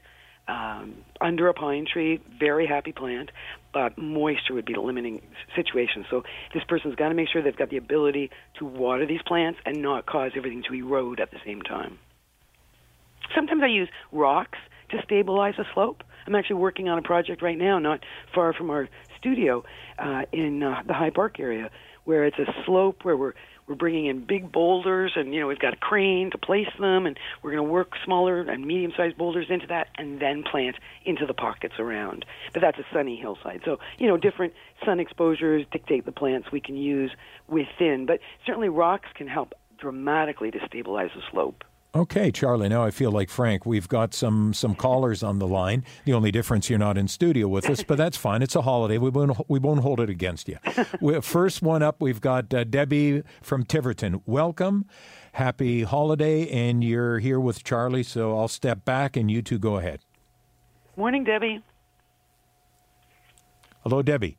um, 0.48 0.94
under 1.20 1.48
a 1.48 1.54
pine 1.54 1.87
tree, 1.90 2.20
very 2.38 2.66
happy 2.66 2.92
plant, 2.92 3.30
but 3.72 3.98
moisture 3.98 4.54
would 4.54 4.64
be 4.64 4.74
the 4.74 4.80
limiting 4.80 5.22
situation. 5.54 6.06
So 6.11 6.22
this 6.54 6.62
person's 6.64 6.94
got 6.94 7.09
to 7.09 7.14
make 7.14 7.28
sure 7.28 7.42
they've 7.42 7.56
got 7.56 7.70
the 7.70 7.76
ability 7.76 8.30
to 8.59 8.64
water 8.64 9.06
these 9.06 9.22
plants 9.26 9.59
and 9.66 9.82
not 9.82 10.06
cause 10.06 10.32
everything 10.37 10.62
to 10.68 10.74
erode 10.74 11.20
at 11.20 11.30
the 11.30 11.38
same 11.44 11.62
time. 11.62 11.98
Sometimes 13.35 13.62
I 13.62 13.68
use 13.68 13.88
rocks 14.12 14.59
to 14.90 15.02
stabilize 15.02 15.54
a 15.59 15.64
slope. 15.74 16.04
I'm 16.26 16.35
actually 16.35 16.56
working 16.56 16.88
on 16.88 16.98
a 16.98 17.02
project 17.02 17.42
right 17.42 17.59
now, 17.59 17.78
not 17.78 18.00
far 18.35 18.52
from 18.52 18.70
our 18.70 18.88
studio, 19.18 19.64
uh, 19.98 20.22
in 20.32 20.62
uh, 20.62 20.82
the 20.87 20.94
High 20.94 21.11
Park 21.11 21.40
area, 21.40 21.70
where 22.04 22.24
it's 22.24 22.38
a 22.38 22.46
slope 22.64 23.04
where 23.04 23.16
we're 23.16 23.35
we're 23.66 23.74
bringing 23.74 24.07
in 24.07 24.24
big 24.24 24.52
boulders, 24.52 25.12
and 25.16 25.35
you 25.35 25.40
know 25.40 25.46
we've 25.46 25.59
got 25.59 25.74
a 25.74 25.76
crane 25.76 26.31
to 26.31 26.38
place 26.38 26.68
them, 26.79 27.07
and 27.07 27.18
we're 27.42 27.52
going 27.52 27.64
to 27.64 27.70
work 27.70 27.92
smaller 28.05 28.40
and 28.40 28.64
medium-sized 28.64 29.16
boulders 29.16 29.46
into 29.48 29.66
that, 29.66 29.88
and 29.98 30.20
then 30.20 30.42
plant 30.42 30.76
into 31.05 31.26
the 31.26 31.35
pockets 31.35 31.74
around. 31.79 32.24
But 32.52 32.62
that's 32.62 32.79
a 32.79 32.87
sunny 32.92 33.16
hillside, 33.16 33.62
so 33.64 33.79
you 33.98 34.07
know 34.07 34.16
different 34.16 34.55
sun 34.85 35.00
exposures 35.00 35.66
dictate 35.70 36.05
the 36.05 36.12
plants 36.12 36.52
we 36.52 36.61
can 36.61 36.76
use 36.76 37.11
within. 37.48 38.07
But 38.07 38.20
certainly 38.44 38.68
rocks 38.68 39.09
can 39.14 39.29
help 39.29 39.55
dramatically 39.79 40.50
to 40.50 40.59
stabilize 40.66 41.11
the 41.14 41.22
slope. 41.31 41.64
Okay, 41.96 42.30
Charlie. 42.30 42.68
Now 42.68 42.85
I 42.85 42.90
feel 42.90 43.11
like 43.11 43.30
Frank. 43.30 43.64
We've 43.64 43.88
got 43.88 44.12
some 44.12 44.52
some 44.52 44.74
callers 44.74 45.22
on 45.22 45.38
the 45.38 45.46
line. 45.46 45.82
The 46.04 46.12
only 46.12 46.30
difference 46.30 46.68
you're 46.68 46.78
not 46.78 46.98
in 46.98 47.09
studio 47.09 47.48
with 47.48 47.70
us, 47.70 47.82
but 47.82 47.96
that's 47.96 48.18
fine. 48.18 48.42
It's 48.42 48.54
a 48.54 48.61
holiday. 48.61 48.98
We 48.98 49.09
won't 49.09 49.48
we 49.48 49.59
won't 49.59 49.80
hold 49.80 50.00
it 50.00 50.11
against 50.11 50.46
you. 50.46 50.59
First 51.22 51.62
one 51.62 51.82
up, 51.82 52.02
we've 52.02 52.20
got 52.20 52.52
uh, 52.52 52.64
Debbie 52.64 53.22
from 53.40 53.64
Tiverton. 53.64 54.20
Welcome, 54.26 54.85
happy 55.32 55.85
holiday, 55.85 56.46
and 56.50 56.85
you're 56.85 57.18
here 57.18 57.40
with 57.40 57.64
Charlie. 57.64 58.02
So 58.02 58.37
I'll 58.37 58.48
step 58.48 58.85
back, 58.85 59.16
and 59.16 59.30
you 59.30 59.40
two 59.40 59.59
go 59.59 59.78
ahead. 59.78 60.00
Morning, 60.98 61.24
Debbie. 61.24 61.62
Hello, 63.85 64.02
Debbie. 64.02 64.37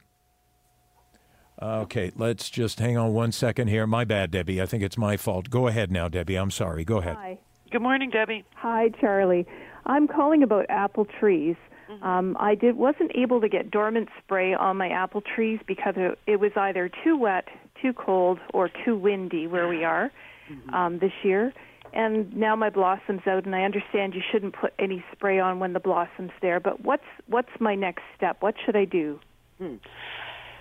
Okay, 1.59 2.11
let's 2.15 2.51
just 2.51 2.79
hang 2.79 2.97
on 2.97 3.15
one 3.15 3.31
second 3.31 3.69
here. 3.69 3.87
My 3.87 4.05
bad, 4.05 4.29
Debbie. 4.29 4.61
I 4.61 4.67
think 4.67 4.83
it's 4.83 4.97
my 4.97 5.17
fault. 5.17 5.49
Go 5.49 5.65
ahead 5.65 5.91
now, 5.91 6.07
Debbie. 6.07 6.35
I'm 6.35 6.51
sorry. 6.51 6.85
Go 6.85 6.97
ahead. 6.97 7.15
Hi. 7.15 7.39
Good 7.69 7.82
morning, 7.82 8.10
Debbie. 8.10 8.45
Hi, 8.56 8.89
Charlie. 9.01 9.45
I'm 9.86 10.08
calling 10.08 10.41
about 10.41 10.65
apple 10.69 11.06
trees. 11.19 11.56
Mm-hmm. 11.89 12.03
Um, 12.03 12.38
I 12.39 12.56
did 12.56 12.77
wasn't 12.77 13.12
able 13.15 13.41
to 13.41 13.49
get 13.49 13.71
dormant 13.71 14.08
spray 14.23 14.53
on 14.53 14.77
my 14.77 14.88
apple 14.89 15.21
trees 15.21 15.60
because 15.67 15.95
it, 15.97 16.17
it 16.27 16.39
was 16.39 16.51
either 16.56 16.89
too 17.03 17.17
wet, 17.17 17.45
too 17.82 17.93
cold, 17.93 18.39
or 18.53 18.69
too 18.86 18.97
windy 18.97 19.47
where 19.47 19.67
we 19.67 19.84
are 19.84 20.12
mm-hmm. 20.49 20.73
um, 20.73 20.99
this 20.99 21.12
year. 21.23 21.53
And 21.93 22.36
now 22.36 22.56
my 22.56 22.69
blossom's 22.69 23.25
out, 23.27 23.45
and 23.45 23.56
I 23.56 23.63
understand 23.63 24.13
you 24.13 24.21
shouldn't 24.32 24.56
put 24.56 24.73
any 24.80 25.03
spray 25.12 25.39
on 25.39 25.60
when 25.60 25.73
the 25.73 25.80
blossom's 25.80 26.32
there. 26.41 26.60
But 26.60 26.82
what's 26.82 27.03
what's 27.27 27.49
my 27.60 27.75
next 27.75 28.03
step? 28.15 28.38
What 28.41 28.56
should 28.65 28.75
I 28.75 28.86
do? 28.86 29.19
Hmm. 29.58 29.75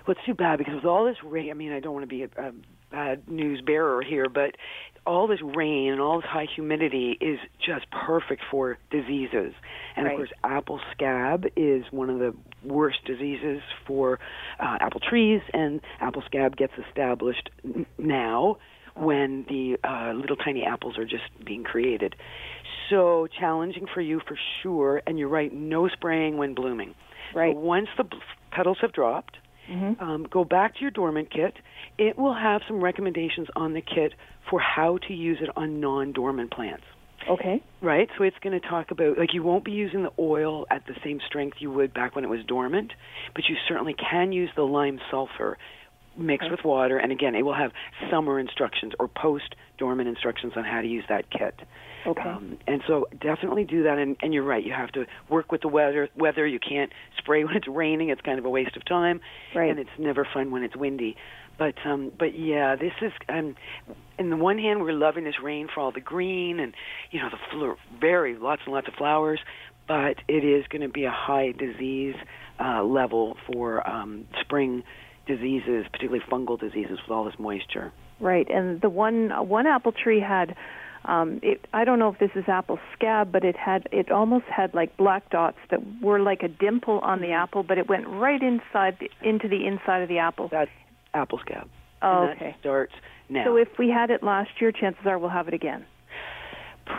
Well, 0.06 0.16
it's 0.16 0.24
too 0.24 0.34
bad 0.34 0.58
because 0.58 0.74
with 0.74 0.84
all 0.84 1.04
this 1.04 1.16
rain, 1.24 1.50
I 1.50 1.54
mean, 1.54 1.72
I 1.72 1.80
don't 1.80 1.92
want 1.92 2.04
to 2.04 2.08
be 2.08 2.22
a, 2.22 2.28
a 2.40 2.52
bad 2.90 3.28
news 3.28 3.60
bearer 3.60 4.02
here, 4.02 4.28
but 4.28 4.56
all 5.06 5.28
this 5.28 5.40
rain 5.42 5.92
and 5.92 6.00
all 6.00 6.20
this 6.20 6.28
high 6.28 6.46
humidity 6.54 7.16
is 7.20 7.38
just 7.64 7.86
perfect 7.90 8.42
for 8.50 8.76
diseases. 8.90 9.54
And 9.94 10.04
right. 10.04 10.12
of 10.12 10.18
course, 10.18 10.30
apple 10.42 10.80
scab 10.92 11.46
is 11.56 11.84
one 11.90 12.10
of 12.10 12.18
the 12.18 12.34
worst 12.64 12.98
diseases 13.06 13.60
for 13.86 14.18
uh, 14.58 14.78
apple 14.80 15.00
trees, 15.00 15.40
and 15.52 15.80
apple 16.00 16.22
scab 16.26 16.56
gets 16.56 16.72
established 16.88 17.50
n- 17.64 17.86
now 17.98 18.58
when 18.96 19.44
the 19.48 19.76
uh, 19.84 20.12
little 20.12 20.36
tiny 20.36 20.64
apples 20.64 20.98
are 20.98 21.04
just 21.04 21.24
being 21.44 21.62
created. 21.62 22.16
So 22.90 23.28
challenging 23.38 23.86
for 23.92 24.00
you 24.00 24.20
for 24.26 24.38
sure. 24.62 25.02
And 25.06 25.18
you're 25.18 25.28
right, 25.28 25.52
no 25.52 25.88
spraying 25.88 26.36
when 26.36 26.54
blooming. 26.54 26.94
Right. 27.34 27.54
So 27.54 27.60
once 27.60 27.88
the 27.96 28.04
petals 28.50 28.78
have 28.80 28.92
dropped, 28.92 29.36
Mm-hmm. 29.70 30.02
Um, 30.02 30.26
go 30.30 30.44
back 30.44 30.74
to 30.76 30.80
your 30.80 30.90
dormant 30.90 31.30
kit. 31.30 31.54
It 31.98 32.18
will 32.18 32.34
have 32.34 32.62
some 32.66 32.80
recommendations 32.80 33.48
on 33.56 33.72
the 33.72 33.80
kit 33.80 34.12
for 34.50 34.60
how 34.60 34.98
to 35.08 35.14
use 35.14 35.38
it 35.40 35.50
on 35.56 35.80
non 35.80 36.12
dormant 36.12 36.52
plants. 36.52 36.84
Okay. 37.28 37.62
Right? 37.82 38.08
So 38.16 38.24
it's 38.24 38.36
going 38.40 38.58
to 38.60 38.68
talk 38.68 38.90
about, 38.90 39.18
like, 39.18 39.34
you 39.34 39.42
won't 39.42 39.64
be 39.64 39.72
using 39.72 40.02
the 40.02 40.12
oil 40.18 40.66
at 40.70 40.86
the 40.86 40.94
same 41.02 41.20
strength 41.26 41.56
you 41.60 41.70
would 41.72 41.92
back 41.92 42.14
when 42.14 42.24
it 42.24 42.28
was 42.28 42.40
dormant, 42.46 42.92
but 43.34 43.44
you 43.48 43.56
certainly 43.68 43.94
can 43.94 44.32
use 44.32 44.50
the 44.54 44.62
lime 44.62 45.00
sulfur 45.10 45.58
mixed 46.18 46.46
okay. 46.46 46.50
with 46.50 46.64
water. 46.64 46.98
And 46.98 47.12
again, 47.12 47.34
it 47.34 47.42
will 47.42 47.54
have 47.54 47.72
summer 48.10 48.38
instructions 48.38 48.92
or 48.98 49.08
post 49.08 49.54
dormant 49.78 50.08
instructions 50.08 50.52
on 50.56 50.64
how 50.64 50.80
to 50.80 50.88
use 50.88 51.04
that 51.08 51.30
kit. 51.30 51.60
Okay. 52.06 52.20
Um, 52.20 52.58
and 52.66 52.82
so 52.86 53.06
definitely 53.20 53.64
do 53.64 53.82
that. 53.84 53.98
And, 53.98 54.16
and 54.22 54.32
you're 54.32 54.44
right. 54.44 54.64
You 54.64 54.72
have 54.72 54.92
to 54.92 55.06
work 55.28 55.50
with 55.50 55.62
the 55.62 55.68
weather. 55.68 56.08
Weather. 56.16 56.46
You 56.46 56.60
can't 56.60 56.92
spray 57.18 57.44
when 57.44 57.56
it's 57.56 57.68
raining. 57.68 58.10
It's 58.10 58.20
kind 58.20 58.38
of 58.38 58.44
a 58.44 58.50
waste 58.50 58.76
of 58.76 58.84
time. 58.84 59.20
Right. 59.54 59.70
And 59.70 59.78
it's 59.78 59.90
never 59.98 60.26
fun 60.32 60.50
when 60.50 60.62
it's 60.62 60.76
windy. 60.76 61.16
But 61.58 61.74
um, 61.86 62.12
but 62.18 62.38
yeah, 62.38 62.76
this 62.76 62.92
is. 63.00 63.12
Um, 63.28 63.56
in 64.18 64.30
the 64.30 64.36
one 64.36 64.58
hand, 64.58 64.82
we're 64.82 64.92
loving 64.92 65.24
this 65.24 65.36
rain 65.42 65.68
for 65.72 65.80
all 65.80 65.92
the 65.92 66.00
green 66.00 66.60
and 66.60 66.74
you 67.10 67.20
know 67.20 67.28
the 67.30 67.38
fl- 67.50 67.98
very 67.98 68.36
lots 68.36 68.62
and 68.66 68.74
lots 68.74 68.88
of 68.88 68.94
flowers. 68.94 69.40
But 69.88 70.16
it 70.28 70.44
is 70.44 70.66
going 70.68 70.82
to 70.82 70.88
be 70.88 71.04
a 71.04 71.10
high 71.10 71.52
disease 71.52 72.16
uh, 72.60 72.82
level 72.82 73.36
for 73.46 73.88
um, 73.88 74.26
spring 74.40 74.82
diseases, 75.26 75.86
particularly 75.92 76.24
fungal 76.30 76.58
diseases, 76.58 76.98
with 77.02 77.10
all 77.10 77.24
this 77.24 77.38
moisture. 77.38 77.92
Right, 78.20 78.48
and 78.50 78.80
the 78.80 78.88
one 78.88 79.30
one 79.48 79.66
apple 79.66 79.92
tree 79.92 80.20
had 80.20 80.56
Um, 81.06 81.38
it, 81.42 81.64
I 81.72 81.84
don't 81.84 82.00
know 82.00 82.08
if 82.08 82.18
this 82.18 82.32
is 82.34 82.48
apple 82.48 82.80
scab, 82.92 83.30
but 83.30 83.44
it 83.44 83.56
had 83.56 83.88
it 83.92 84.10
almost 84.10 84.46
had 84.46 84.74
like 84.74 84.96
black 84.96 85.30
dots 85.30 85.58
that 85.70 85.80
were 86.02 86.18
like 86.18 86.42
a 86.42 86.48
dimple 86.48 86.98
on 86.98 87.20
the 87.20 87.30
apple, 87.30 87.62
but 87.62 87.78
it 87.78 87.88
went 87.88 88.08
right 88.08 88.42
inside 88.42 88.98
the, 88.98 89.08
into 89.22 89.46
the 89.46 89.66
inside 89.66 90.02
of 90.02 90.08
the 90.08 90.18
apple. 90.18 90.48
That's 90.50 90.70
apple 91.14 91.38
scab. 91.38 91.68
Oh, 92.02 92.24
and 92.24 92.30
okay. 92.32 92.56
starts 92.58 92.92
now. 93.28 93.44
So 93.44 93.56
if 93.56 93.68
we 93.78 93.88
had 93.88 94.10
it 94.10 94.24
last 94.24 94.50
year, 94.60 94.72
chances 94.72 95.06
are 95.06 95.16
we'll 95.16 95.30
have 95.30 95.46
it 95.46 95.54
again. 95.54 95.84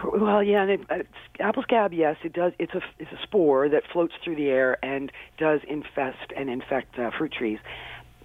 Well, 0.06 0.42
yeah, 0.42 0.64
and 0.64 0.72
it, 0.72 0.82
uh, 0.90 1.04
apple 1.40 1.64
scab. 1.64 1.92
Yes, 1.94 2.16
it 2.24 2.32
does. 2.32 2.54
It's 2.60 2.74
a 2.74 2.82
it's 3.00 3.12
a 3.12 3.22
spore 3.24 3.68
that 3.70 3.84
floats 3.92 4.14
through 4.24 4.36
the 4.38 4.48
air 4.48 4.78
and 4.84 5.12
does 5.38 5.60
infest 5.68 6.32
and 6.36 6.50
infect 6.50 6.98
uh, 6.98 7.12
fruit 7.18 7.34
trees. 7.34 7.60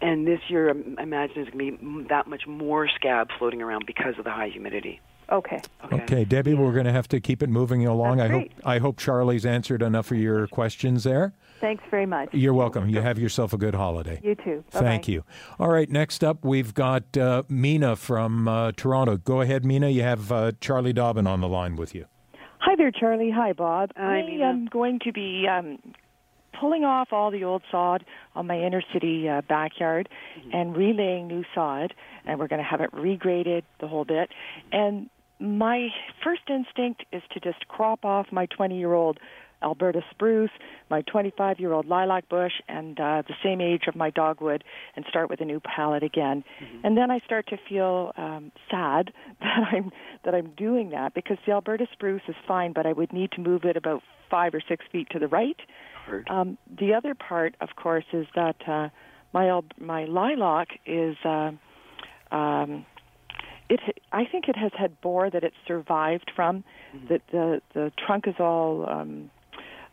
And 0.03 0.27
this 0.27 0.41
year, 0.49 0.69
I 0.99 1.03
imagine 1.03 1.35
there's 1.37 1.49
going 1.51 1.79
to 1.79 2.03
be 2.03 2.09
that 2.09 2.27
much 2.27 2.47
more 2.47 2.89
scab 2.89 3.29
floating 3.39 3.63
around 3.63 3.87
because 3.87 4.19
of 4.19 4.25
the 4.25 4.31
high 4.33 4.49
humidity. 4.49 5.01
Okay. 5.31 5.63
Okay, 5.93 6.25
Debbie, 6.25 6.53
we're 6.53 6.73
going 6.73 6.85
to 6.85 6.93
have 6.93 7.09
to 7.09 7.21
keep 7.21 7.43
it 7.43 7.49
moving 7.49 7.87
along. 7.87 8.19
That's 8.19 8.29
I 8.31 8.35
great. 8.35 8.53
hope 8.53 8.67
I 8.67 8.79
hope 8.79 8.99
Charlie's 8.99 9.47
answered 9.47 9.81
enough 9.81 10.11
of 10.11 10.19
your 10.19 10.47
questions 10.49 11.05
there. 11.05 11.33
Thanks 11.61 11.85
very 11.91 12.05
much. 12.07 12.31
You're 12.35 12.53
welcome. 12.53 12.89
You 12.89 13.01
have 13.01 13.19
yourself 13.19 13.53
a 13.53 13.57
good 13.57 13.75
holiday. 13.75 14.21
You 14.23 14.35
too. 14.35 14.65
Bye-bye. 14.73 14.85
Thank 14.85 15.09
you. 15.09 15.25
All 15.61 15.69
right, 15.69 15.89
next 15.89 16.25
up 16.25 16.45
we've 16.45 16.75
got 16.75 17.17
uh, 17.17 17.45
Mina 17.49 17.95
from 17.95 18.49
uh, 18.49 18.73
Toronto. 18.73 19.17
Go 19.17 19.41
ahead, 19.41 19.65
Mina. 19.65 19.89
You 19.89 20.03
have 20.03 20.33
uh, 20.33 20.53
Charlie 20.61 20.93
Dobbin 20.93 21.27
on 21.29 21.41
the 21.41 21.49
line 21.49 21.77
with 21.77 21.95
you. 21.95 22.07
Hi 22.59 22.75
there, 22.77 22.91
Charlie. 22.91 23.31
Hi, 23.31 23.53
Bob. 23.53 23.93
Hi, 23.97 24.19
I 24.19 24.27
Mina. 24.27 24.45
am 24.45 24.67
going 24.67 24.99
to 25.05 25.13
be 25.13 25.47
um, 25.49 25.79
pulling 26.63 26.85
off 26.85 27.09
all 27.11 27.33
the 27.33 27.43
old 27.43 27.61
sod 27.73 28.05
on 28.37 28.47
my 28.47 28.57
inner 28.57 28.83
city 28.93 29.29
uh, 29.29 29.43
backyard 29.49 30.09
and 30.53 30.77
relaying 30.77 31.27
new 31.27 31.43
sod, 31.55 31.93
and 32.25 32.39
we're 32.39 32.47
going 32.47 32.63
to 32.63 32.69
have 32.69 32.81
it 32.81 32.93
regraded 32.93 33.65
the 33.81 33.89
whole 33.89 34.05
bit. 34.05 34.31
And 34.71 35.11
my 35.41 35.89
first 36.23 36.43
instinct 36.49 37.05
is 37.11 37.21
to 37.33 37.41
just 37.41 37.67
crop 37.67 38.05
off 38.05 38.27
my 38.31 38.47
20 38.47 38.79
year 38.79 38.93
old 38.95 39.19
Alberta 39.61 40.03
spruce, 40.11 40.51
my 40.89 41.03
25 41.03 41.59
year 41.59 41.73
old 41.73 41.87
lilac 41.87 42.29
bush, 42.29 42.53
and 42.69 42.99
uh, 43.01 43.23
the 43.27 43.35
same 43.43 43.61
age 43.61 43.83
of 43.89 43.97
my 43.97 44.11
dogwood, 44.11 44.63
and 44.95 45.05
start 45.09 45.31
with 45.31 45.41
a 45.41 45.45
new 45.45 45.61
palette 45.61 46.03
again. 46.03 46.45
And 46.85 46.97
then 46.97 47.11
I 47.11 47.19
start 47.21 47.49
to 47.49 47.57
feel 47.69 48.13
um, 48.17 48.53
sad 48.71 49.13
that 49.41 49.69
I'm 49.73 49.91
that 50.25 50.35
I'm 50.35 50.51
doing 50.57 50.91
that 50.91 51.15
because 51.15 51.39
the 51.45 51.53
Alberta 51.53 51.87
spruce 51.93 52.23
is 52.29 52.37
fine, 52.47 52.73
but 52.73 52.87
I 52.87 52.93
would 52.93 53.13
need 53.13 53.33
to 53.33 53.41
move 53.41 53.65
it 53.65 53.77
about 53.77 54.03
five 54.31 54.55
or 54.55 54.63
six 54.67 54.85
feet 54.91 55.09
to 55.11 55.19
the 55.19 55.29
right. 55.29 55.59
Heard. 56.07 56.29
Um, 56.29 56.59
the 56.79 56.95
other 56.95 57.15
part, 57.15 57.55
of 57.61 57.71
course, 57.77 58.05
is 58.13 58.27
that 58.35 58.57
uh, 58.67 58.89
my 59.33 59.61
my 59.79 60.05
lilac 60.05 60.69
is. 60.87 61.17
Uh, 61.25 61.53
um, 62.31 62.87
it 63.69 63.81
I 64.13 64.25
think 64.25 64.49
it 64.49 64.57
has 64.57 64.73
had 64.77 65.01
borer 65.01 65.31
that 65.31 65.45
it 65.45 65.53
survived 65.67 66.31
from. 66.35 66.65
That 67.09 67.23
the 67.31 67.63
the 67.75 67.93
trunk 68.05 68.27
is 68.27 68.35
all 68.39 68.89
um, 68.89 69.31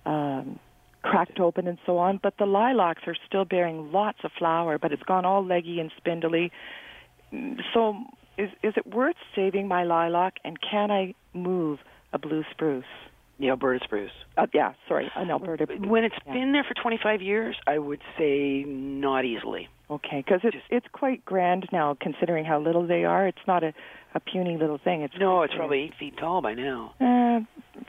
um, 0.06 0.60
cracked 1.02 1.39
open 1.39 1.67
and 1.67 1.78
so 1.86 1.98
on, 1.98 2.19
but 2.22 2.38
the 2.38 2.45
lilacs 2.45 3.04
are 3.08 3.15
still 3.28 3.45
bearing 3.45 3.91
lots 3.91 4.19
of 4.24 4.32
flower, 4.38 4.78
but 4.78 4.91
it's 4.91 5.04
gone 5.04 5.26
all 5.26 5.45
leggy 5.45 5.80
and 5.80 5.91
spindly. 5.98 6.52
So 7.74 7.95
is 8.38 8.50
is 8.63 8.74
it 8.76 8.88
worth 8.88 9.15
saving 9.36 9.67
my 9.67 9.84
lilac, 9.84 10.38
and 10.43 10.58
can 10.62 10.91
I 10.91 11.13
move 11.34 11.80
a 12.12 12.19
blue 12.19 12.43
spruce? 12.52 12.86
The 13.39 13.49
Alberta 13.49 13.84
spruce. 13.86 14.12
Uh, 14.38 14.47
yeah, 14.54 14.73
sorry, 14.88 15.10
an 15.15 15.30
Alberta. 15.32 15.65
When 15.80 16.04
it's 16.04 16.15
Yeah. 16.25 16.34
been 16.34 16.52
there 16.52 16.63
for 16.65 16.73
25 16.73 17.21
years, 17.21 17.56
I 17.65 17.78
would 17.80 18.02
say 18.17 18.63
not 18.67 19.23
easily. 19.23 19.69
Okay, 19.89 20.17
because 20.17 20.41
it's 20.43 20.58
it's 20.69 20.86
quite 20.91 21.23
grand 21.25 21.67
now, 21.71 21.95
considering 21.99 22.45
how 22.45 22.60
little 22.60 22.86
they 22.86 23.06
are. 23.06 23.28
It's 23.28 23.47
not 23.47 23.63
a 23.63 23.73
a 24.13 24.19
puny 24.19 24.58
little 24.58 24.78
thing. 24.78 25.02
It's 25.04 25.15
No, 25.17 25.41
it's 25.43 25.54
big. 25.54 25.60
probably 25.60 25.80
eight 25.84 25.93
feet 25.95 26.17
tall 26.17 26.41
by 26.41 26.54
now. 26.54 26.93
uh, 26.99 27.39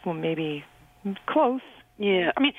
well 0.05 0.15
maybe 0.15 0.65
close. 1.27 1.61
Yeah, 1.99 2.31
I 2.37 2.41
mean, 2.41 2.53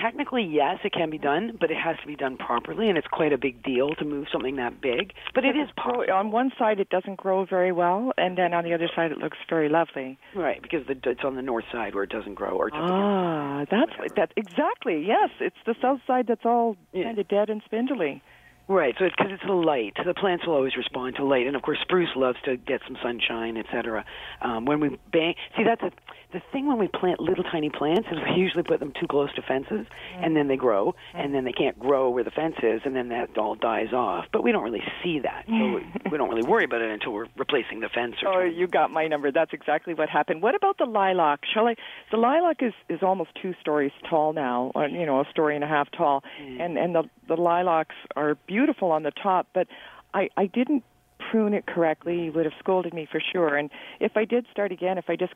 technically, 0.00 0.42
yes, 0.44 0.78
it 0.84 0.92
can 0.92 1.10
be 1.10 1.18
done, 1.18 1.56
but 1.60 1.70
it 1.70 1.76
has 1.76 1.96
to 2.00 2.06
be 2.06 2.16
done 2.16 2.36
properly, 2.36 2.88
and 2.88 2.98
it's 2.98 3.06
quite 3.06 3.32
a 3.32 3.38
big 3.38 3.62
deal 3.62 3.94
to 3.96 4.04
move 4.04 4.26
something 4.32 4.56
that 4.56 4.80
big. 4.80 5.12
But 5.34 5.44
it 5.44 5.56
is 5.56 5.68
Grow- 5.76 5.94
possible, 5.94 6.12
on 6.14 6.30
one 6.30 6.50
side 6.58 6.80
it 6.80 6.88
doesn't 6.90 7.16
grow 7.16 7.44
very 7.44 7.72
well, 7.72 8.12
and 8.18 8.36
then 8.36 8.52
on 8.54 8.64
the 8.64 8.74
other 8.74 8.88
side 8.94 9.12
it 9.12 9.18
looks 9.18 9.38
very 9.48 9.68
lovely. 9.68 10.18
right? 10.34 10.60
Because 10.60 10.86
the, 10.86 10.96
it's 11.10 11.24
on 11.24 11.36
the 11.36 11.42
north 11.42 11.64
side 11.72 11.94
where 11.94 12.04
it 12.04 12.10
doesn't 12.10 12.34
grow, 12.34 12.50
or 12.58 12.68
it's 12.68 12.76
up 12.76 12.84
against- 12.84 12.92
Ah, 12.94 13.64
that's 13.70 14.14
that 14.16 14.32
exactly. 14.36 15.04
Yes, 15.06 15.30
it's 15.40 15.56
the 15.66 15.74
south 15.80 16.00
side 16.06 16.26
that's 16.26 16.44
all 16.44 16.76
Yeah. 16.92 17.04
kind 17.04 17.18
of 17.18 17.28
dead 17.28 17.50
and 17.50 17.62
spindly. 17.64 18.22
Right, 18.66 18.94
so 18.98 19.04
it's 19.04 19.14
because 19.14 19.30
it's 19.30 19.44
the 19.44 19.52
light. 19.52 19.92
The 20.06 20.14
plants 20.14 20.46
will 20.46 20.54
always 20.54 20.74
respond 20.74 21.16
to 21.16 21.24
light, 21.24 21.46
and 21.46 21.54
of 21.54 21.60
course, 21.60 21.76
spruce 21.82 22.08
loves 22.16 22.38
to 22.46 22.56
get 22.56 22.80
some 22.86 22.96
sunshine, 23.02 23.58
etc. 23.58 24.06
Um, 24.40 24.64
when 24.64 24.80
we 24.80 24.98
bang, 25.12 25.34
see 25.54 25.64
that's 25.64 25.82
a, 25.82 25.90
the 26.34 26.42
thing 26.52 26.66
when 26.66 26.78
we 26.78 26.88
plant 26.88 27.20
little 27.20 27.44
tiny 27.44 27.70
plants 27.70 28.08
is 28.10 28.18
we 28.18 28.40
usually 28.40 28.64
put 28.64 28.80
them 28.80 28.92
too 29.00 29.06
close 29.06 29.32
to 29.34 29.42
fences, 29.42 29.86
and 30.20 30.36
then 30.36 30.48
they 30.48 30.56
grow, 30.56 30.94
and 31.14 31.32
then 31.32 31.44
they 31.44 31.52
can't 31.52 31.78
grow 31.78 32.10
where 32.10 32.24
the 32.24 32.32
fence 32.32 32.56
is, 32.60 32.80
and 32.84 32.94
then 32.94 33.08
that 33.10 33.38
all 33.38 33.54
dies 33.54 33.92
off. 33.92 34.24
But 34.32 34.42
we 34.42 34.50
don't 34.50 34.64
really 34.64 34.82
see 35.02 35.20
that, 35.20 35.44
so 35.46 35.52
we, 35.54 35.86
we 36.10 36.18
don't 36.18 36.28
really 36.28 36.46
worry 36.46 36.64
about 36.64 36.82
it 36.82 36.90
until 36.90 37.12
we're 37.12 37.28
replacing 37.36 37.80
the 37.80 37.88
fence. 37.88 38.16
Or 38.22 38.28
Oh, 38.28 38.32
trying- 38.40 38.56
you 38.56 38.66
got 38.66 38.90
my 38.90 39.06
number. 39.06 39.30
That's 39.30 39.52
exactly 39.52 39.94
what 39.94 40.08
happened. 40.08 40.42
What 40.42 40.56
about 40.56 40.76
the 40.76 40.86
lilac? 40.86 41.40
Shall 41.54 41.68
I? 41.68 41.76
The 42.10 42.16
lilac 42.16 42.62
is 42.62 42.74
is 42.88 43.00
almost 43.02 43.30
two 43.40 43.54
stories 43.60 43.92
tall 44.10 44.32
now, 44.32 44.72
or 44.74 44.88
you 44.88 45.06
know, 45.06 45.20
a 45.20 45.24
story 45.30 45.54
and 45.54 45.62
a 45.62 45.68
half 45.68 45.88
tall, 45.92 46.24
mm. 46.42 46.60
and 46.60 46.76
and 46.76 46.94
the 46.96 47.04
the 47.28 47.36
lilacs 47.36 47.94
are 48.16 48.34
beautiful 48.46 48.90
on 48.90 49.04
the 49.04 49.12
top, 49.12 49.46
but 49.54 49.68
I 50.12 50.30
I 50.36 50.46
didn't 50.46 50.82
prune 51.30 51.54
it 51.54 51.64
correctly. 51.66 52.24
You 52.24 52.32
would 52.32 52.44
have 52.44 52.54
scolded 52.58 52.92
me 52.92 53.06
for 53.10 53.20
sure. 53.32 53.56
And 53.56 53.70
if 54.00 54.16
I 54.16 54.24
did 54.24 54.46
start 54.50 54.72
again, 54.72 54.98
if 54.98 55.08
I 55.08 55.16
just 55.16 55.32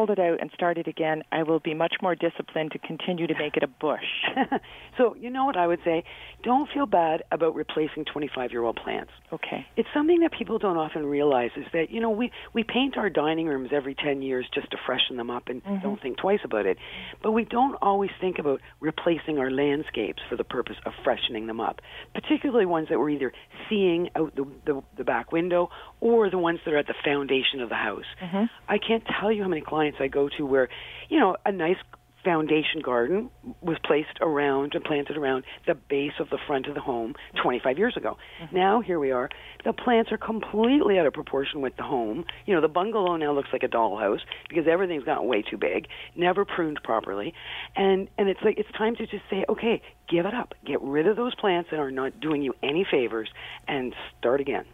pulled 0.00 0.18
it 0.18 0.18
out 0.18 0.40
and 0.40 0.50
started 0.54 0.88
again, 0.88 1.22
I 1.30 1.42
will 1.42 1.60
be 1.60 1.74
much 1.74 1.96
more 2.00 2.14
disciplined 2.14 2.72
to 2.72 2.78
continue 2.78 3.26
to 3.26 3.34
make 3.34 3.56
it 3.56 3.62
a 3.62 3.66
bush. 3.66 4.00
so 4.96 5.14
you 5.14 5.28
know 5.28 5.44
what 5.44 5.58
I 5.58 5.66
would 5.66 5.80
say? 5.84 6.04
Don't 6.42 6.70
feel 6.72 6.86
bad 6.86 7.22
about 7.30 7.54
replacing 7.54 8.06
25-year-old 8.06 8.76
plants. 8.76 9.10
Okay. 9.30 9.66
It's 9.76 9.88
something 9.92 10.20
that 10.20 10.32
people 10.32 10.58
don't 10.58 10.78
often 10.78 11.04
realize 11.04 11.50
is 11.54 11.66
that 11.74 11.90
you 11.90 12.00
know 12.00 12.08
we 12.08 12.30
we 12.54 12.64
paint 12.64 12.96
our 12.96 13.10
dining 13.10 13.46
rooms 13.46 13.70
every 13.74 13.94
10 13.94 14.22
years 14.22 14.46
just 14.54 14.70
to 14.70 14.78
freshen 14.86 15.18
them 15.18 15.28
up 15.28 15.48
and 15.48 15.62
mm-hmm. 15.62 15.82
don't 15.82 16.00
think 16.00 16.16
twice 16.16 16.40
about 16.44 16.64
it. 16.64 16.78
But 17.22 17.32
we 17.32 17.44
don't 17.44 17.76
always 17.82 18.10
think 18.22 18.38
about 18.38 18.62
replacing 18.80 19.38
our 19.38 19.50
landscapes 19.50 20.22
for 20.30 20.36
the 20.36 20.44
purpose 20.44 20.76
of 20.86 20.92
freshening 21.04 21.46
them 21.46 21.60
up, 21.60 21.80
particularly 22.14 22.64
ones 22.64 22.88
that 22.88 22.98
we're 22.98 23.10
either 23.10 23.32
seeing 23.68 24.08
out 24.16 24.34
the 24.34 24.46
the, 24.64 24.82
the 24.96 25.04
back 25.04 25.30
window 25.30 25.68
or 26.00 26.30
the 26.30 26.38
ones 26.38 26.60
that 26.64 26.74
are 26.74 26.78
at 26.78 26.86
the 26.86 26.94
foundation 27.04 27.60
of 27.60 27.68
the 27.68 27.74
house. 27.74 28.04
Mm-hmm. 28.22 28.44
I 28.68 28.78
can't 28.78 29.04
tell 29.20 29.30
you 29.30 29.42
how 29.42 29.48
many 29.48 29.62
clients 29.62 29.98
I 30.00 30.08
go 30.08 30.28
to 30.36 30.46
where 30.46 30.68
you 31.08 31.18
know 31.18 31.36
a 31.44 31.52
nice 31.52 31.76
foundation 32.24 32.80
garden 32.82 33.30
was 33.60 33.76
placed 33.84 34.18
around 34.20 34.74
and 34.74 34.84
planted 34.84 35.16
around 35.16 35.44
the 35.66 35.74
base 35.74 36.12
of 36.18 36.28
the 36.30 36.38
front 36.46 36.66
of 36.66 36.74
the 36.74 36.80
home 36.80 37.14
25 37.42 37.78
years 37.78 37.96
ago. 37.96 38.16
Mm-hmm. 38.42 38.56
Now 38.56 38.80
here 38.80 38.98
we 38.98 39.10
are. 39.10 39.28
The 39.64 39.72
plants 39.72 40.12
are 40.12 40.18
completely 40.18 40.98
out 40.98 41.06
of 41.06 41.12
proportion 41.12 41.60
with 41.60 41.76
the 41.76 41.82
home. 41.82 42.24
You 42.46 42.54
know, 42.54 42.60
the 42.60 42.68
bungalow 42.68 43.16
now 43.16 43.32
looks 43.32 43.48
like 43.52 43.62
a 43.62 43.68
dollhouse 43.68 44.20
because 44.48 44.66
everything's 44.70 45.04
gotten 45.04 45.26
way 45.28 45.42
too 45.42 45.56
big, 45.56 45.86
never 46.16 46.44
pruned 46.44 46.80
properly. 46.82 47.34
And 47.76 48.08
and 48.18 48.28
it's 48.28 48.40
like 48.44 48.58
it's 48.58 48.70
time 48.76 48.96
to 48.96 49.06
just 49.06 49.22
say, 49.30 49.44
"Okay, 49.48 49.82
give 50.08 50.26
it 50.26 50.34
up. 50.34 50.54
Get 50.64 50.80
rid 50.82 51.06
of 51.06 51.16
those 51.16 51.34
plants 51.34 51.70
that 51.70 51.80
are 51.80 51.90
not 51.90 52.20
doing 52.20 52.42
you 52.42 52.54
any 52.62 52.84
favors 52.90 53.30
and 53.66 53.94
start 54.18 54.40
again." 54.40 54.64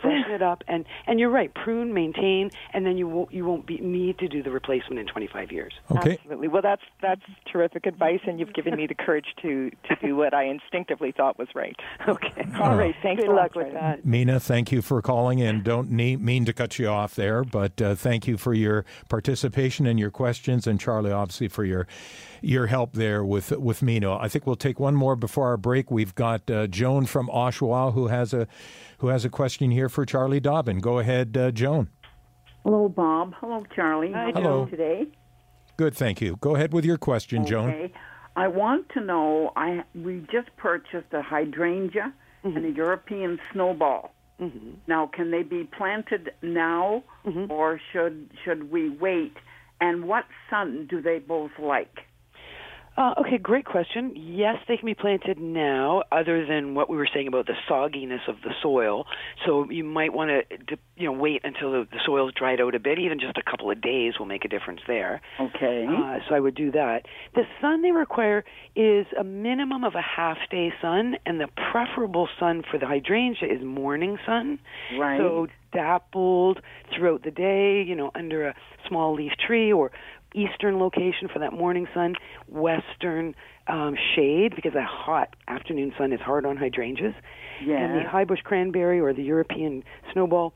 Freshen 0.00 0.32
it 0.32 0.42
up, 0.42 0.62
and 0.68 0.84
and 1.06 1.20
you're 1.20 1.30
right. 1.30 1.52
Prune, 1.54 1.92
maintain, 1.92 2.50
and 2.72 2.86
then 2.86 2.96
you 2.96 3.08
won't 3.08 3.32
you 3.32 3.44
won't 3.44 3.66
be, 3.66 3.78
need 3.78 4.18
to 4.18 4.28
do 4.28 4.42
the 4.42 4.50
replacement 4.50 4.98
in 4.98 5.06
25 5.06 5.52
years. 5.52 5.72
Okay. 5.90 6.12
Absolutely. 6.12 6.48
Well, 6.48 6.62
that's 6.62 6.82
that's 7.02 7.22
terrific 7.50 7.86
advice, 7.86 8.20
and 8.26 8.38
you've 8.40 8.54
given 8.54 8.76
me 8.76 8.86
the 8.86 8.94
courage 8.94 9.26
to 9.42 9.70
to 9.70 9.96
do 10.00 10.16
what 10.16 10.34
I 10.34 10.44
instinctively 10.44 11.12
thought 11.12 11.38
was 11.38 11.48
right. 11.54 11.76
Okay. 12.08 12.46
All 12.60 12.76
right. 12.76 12.94
Thanks. 13.02 13.22
Good 13.22 13.30
a 13.30 13.34
lot, 13.34 13.54
luck 13.54 13.54
with 13.56 13.72
that. 13.72 14.04
Mina, 14.04 14.38
thank 14.38 14.70
you 14.70 14.80
for 14.80 15.02
calling 15.02 15.42
and 15.42 15.64
don't 15.64 15.90
need, 15.90 16.20
mean 16.20 16.44
to 16.44 16.52
cut 16.52 16.78
you 16.78 16.88
off 16.88 17.14
there, 17.14 17.44
but 17.44 17.80
uh, 17.82 17.94
thank 17.94 18.26
you 18.26 18.36
for 18.36 18.54
your 18.54 18.84
participation 19.08 19.86
and 19.86 19.98
your 19.98 20.10
questions, 20.10 20.66
and 20.66 20.80
Charlie, 20.80 21.12
obviously, 21.12 21.48
for 21.48 21.64
your 21.64 21.86
your 22.42 22.66
help 22.66 22.92
there 22.94 23.24
with 23.24 23.50
with 23.52 23.82
Mina. 23.82 24.16
I 24.16 24.28
think 24.28 24.46
we'll 24.46 24.56
take 24.56 24.78
one 24.80 24.94
more 24.94 25.16
before 25.16 25.48
our 25.48 25.56
break. 25.56 25.90
We've 25.90 26.14
got 26.14 26.50
uh, 26.50 26.66
Joan 26.66 27.06
from 27.06 27.28
Oshawa 27.28 27.92
who 27.94 28.08
has 28.08 28.32
a 28.34 28.46
who 28.98 29.08
has 29.08 29.24
a 29.24 29.28
question 29.28 29.70
here 29.70 29.88
for 29.88 30.04
Charlie 30.06 30.40
Dobbin. 30.40 30.80
Go 30.80 30.98
ahead, 30.98 31.36
uh, 31.36 31.50
Joan. 31.50 31.88
Hello, 32.64 32.88
Bob. 32.88 33.34
Hello, 33.40 33.64
Charlie. 33.74 34.12
Hi, 34.12 34.18
How 34.18 34.24
are 34.24 34.28
you 34.28 34.34
Hello. 34.34 34.66
today? 34.66 35.06
Good, 35.76 35.94
thank 35.94 36.20
you. 36.20 36.36
Go 36.40 36.56
ahead 36.56 36.72
with 36.72 36.84
your 36.84 36.96
question, 36.96 37.44
Joan. 37.46 37.70
Okay. 37.70 37.92
I 38.34 38.48
want 38.48 38.88
to 38.90 39.00
know. 39.00 39.52
I 39.56 39.84
we 39.94 40.26
just 40.32 40.54
purchased 40.56 41.12
a 41.12 41.22
hydrangea 41.22 42.12
and 42.44 42.64
a 42.64 42.70
European 42.70 43.38
snowball. 43.52 44.12
Now, 44.86 45.06
can 45.06 45.30
they 45.30 45.42
be 45.42 45.64
planted 45.64 46.32
now, 46.42 47.02
or 47.48 47.80
should 47.92 48.30
should 48.44 48.70
we 48.70 48.90
wait? 48.90 49.34
And 49.80 50.06
what 50.06 50.24
sun 50.50 50.86
do 50.90 51.00
they 51.00 51.18
both 51.18 51.52
like? 51.58 52.05
Uh, 52.96 53.12
okay, 53.20 53.36
great 53.36 53.66
question. 53.66 54.12
Yes, 54.16 54.56
they 54.68 54.76
can 54.78 54.86
be 54.86 54.94
planted 54.94 55.38
now, 55.38 56.02
other 56.10 56.46
than 56.46 56.74
what 56.74 56.88
we 56.88 56.96
were 56.96 57.08
saying 57.12 57.28
about 57.28 57.46
the 57.46 57.54
sogginess 57.68 58.26
of 58.26 58.36
the 58.42 58.52
soil. 58.62 59.04
So 59.44 59.68
you 59.70 59.84
might 59.84 60.14
want 60.14 60.30
to, 60.30 60.78
you 60.96 61.06
know, 61.06 61.12
wait 61.12 61.42
until 61.44 61.72
the, 61.72 61.86
the 61.90 61.98
soil's 62.06 62.32
dried 62.32 62.60
out 62.60 62.74
a 62.74 62.80
bit. 62.80 62.98
Even 62.98 63.20
just 63.20 63.36
a 63.36 63.42
couple 63.42 63.70
of 63.70 63.82
days 63.82 64.14
will 64.18 64.26
make 64.26 64.46
a 64.46 64.48
difference 64.48 64.80
there. 64.86 65.20
Okay. 65.38 65.86
Uh, 65.86 66.18
so 66.26 66.34
I 66.34 66.40
would 66.40 66.54
do 66.54 66.70
that. 66.72 67.02
The 67.34 67.42
sun 67.60 67.82
they 67.82 67.90
require 67.90 68.44
is 68.74 69.06
a 69.18 69.24
minimum 69.24 69.84
of 69.84 69.94
a 69.94 70.02
half 70.02 70.38
day 70.50 70.72
sun, 70.80 71.16
and 71.26 71.38
the 71.38 71.48
preferable 71.70 72.28
sun 72.40 72.62
for 72.70 72.78
the 72.78 72.86
hydrangea 72.86 73.52
is 73.52 73.62
morning 73.62 74.16
sun. 74.24 74.58
Right. 74.98 75.18
So 75.18 75.48
dappled 75.72 76.60
throughout 76.94 77.22
the 77.22 77.30
day, 77.30 77.84
you 77.86 77.94
know, 77.94 78.10
under 78.14 78.48
a 78.48 78.54
small 78.88 79.14
leaf 79.14 79.32
tree 79.46 79.72
or 79.72 79.90
eastern 80.36 80.78
location 80.78 81.28
for 81.32 81.38
that 81.40 81.52
morning 81.52 81.86
sun, 81.94 82.14
western 82.48 83.34
um, 83.66 83.96
shade 84.14 84.54
because 84.54 84.74
that 84.74 84.86
hot 84.86 85.34
afternoon 85.48 85.92
sun 85.98 86.12
is 86.12 86.20
hard 86.20 86.44
on 86.46 86.56
hydrangeas. 86.56 87.14
Yeah. 87.64 87.76
And 87.78 87.96
the 88.04 88.08
high 88.08 88.24
bush 88.24 88.40
cranberry 88.44 89.00
or 89.00 89.12
the 89.12 89.22
European 89.22 89.82
snowball, 90.12 90.52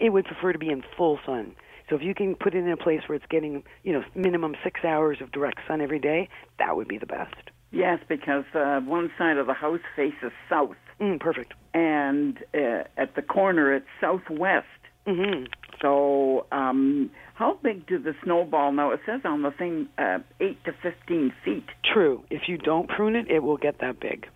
it 0.00 0.10
would 0.10 0.24
prefer 0.24 0.52
to 0.52 0.58
be 0.58 0.70
in 0.70 0.82
full 0.96 1.18
sun. 1.26 1.54
So 1.90 1.96
if 1.96 2.02
you 2.02 2.14
can 2.14 2.34
put 2.34 2.54
it 2.54 2.58
in 2.58 2.70
a 2.70 2.76
place 2.76 3.00
where 3.06 3.16
it's 3.16 3.26
getting, 3.30 3.64
you 3.82 3.92
know, 3.92 4.02
minimum 4.14 4.54
six 4.62 4.84
hours 4.84 5.18
of 5.20 5.32
direct 5.32 5.60
sun 5.66 5.80
every 5.80 5.98
day, 5.98 6.28
that 6.58 6.76
would 6.76 6.86
be 6.86 6.98
the 6.98 7.06
best. 7.06 7.34
Yes, 7.70 7.98
because 8.08 8.44
uh, 8.54 8.80
one 8.80 9.10
side 9.18 9.36
of 9.36 9.46
the 9.46 9.54
house 9.54 9.80
faces 9.96 10.32
south, 10.48 10.76
Mm, 11.00 11.20
perfect. 11.20 11.54
and 11.74 12.38
uh, 12.54 12.82
at 12.96 13.14
the 13.14 13.22
corner 13.22 13.72
it's 13.74 13.86
southwest. 14.00 14.66
Mm-hmm. 15.06 15.44
So, 15.80 16.46
um, 16.50 17.08
how 17.38 17.58
big 17.62 17.86
do 17.86 17.98
the 17.98 18.14
snowball? 18.24 18.72
Now 18.72 18.90
it 18.92 19.00
says 19.06 19.20
on 19.24 19.42
the 19.42 19.50
thing 19.52 19.88
uh, 19.96 20.18
eight 20.40 20.62
to 20.64 20.72
fifteen 20.82 21.32
feet. 21.44 21.66
True. 21.94 22.24
If 22.30 22.42
you 22.48 22.58
don't 22.58 22.88
prune 22.88 23.16
it, 23.16 23.30
it 23.30 23.40
will 23.42 23.56
get 23.58 23.80
that 23.80 24.00
big 24.00 24.26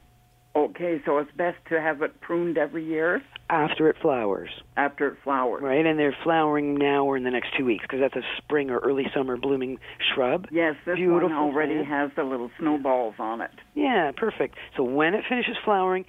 Okay, 0.55 1.01
so 1.07 1.17
it's 1.17 1.31
best 1.35 1.57
to 1.71 1.81
have 1.81 2.03
it 2.03 2.21
pruned 2.21 2.59
every 2.59 2.85
year 2.85 3.23
after 3.49 3.88
it 3.88 3.97
flowers. 4.03 4.51
after 4.77 5.09
it 5.09 5.17
flowers. 5.25 5.62
Right, 5.62 5.87
and 5.87 5.99
they're 5.99 6.15
flowering 6.23 6.75
now 6.75 7.07
or 7.07 7.17
in 7.17 7.25
the 7.25 7.31
next 7.31 7.57
two 7.57 7.65
weeks 7.65 7.83
because 7.88 8.01
that's 8.01 8.17
a 8.17 8.27
spring 8.37 8.69
or 8.69 8.77
early 8.81 9.05
summer 9.17 9.38
blooming 9.38 9.79
shrub. 10.15 10.49
Yes, 10.53 10.75
this 10.85 10.97
Beautiful 10.97 11.31
one 11.31 11.33
already 11.33 11.77
plant. 11.77 11.88
has 11.88 12.11
the 12.17 12.25
little 12.25 12.51
snowballs 12.59 13.15
on 13.19 13.41
it. 13.41 13.51
Yeah, 13.75 14.12
perfect. 14.15 14.57
So 14.77 14.83
when 14.83 15.15
it 15.15 15.25
finishes 15.27 15.57
flowering, 15.65 16.05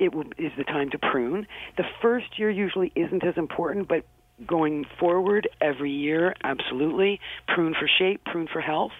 it 0.00 0.12
will, 0.12 0.24
is 0.38 0.50
the 0.58 0.64
time 0.64 0.90
to 0.90 0.98
prune. 0.98 1.46
The 1.76 1.84
first 2.02 2.36
year 2.36 2.50
usually 2.50 2.90
isn't 2.96 3.24
as 3.24 3.34
important, 3.36 3.86
but 3.86 4.04
going 4.46 4.84
forward 4.98 5.48
every 5.60 5.90
year, 5.90 6.34
absolutely 6.42 7.20
prune 7.48 7.74
for 7.78 7.88
shape, 7.98 8.24
prune 8.24 8.48
for 8.52 8.60
health. 8.60 8.92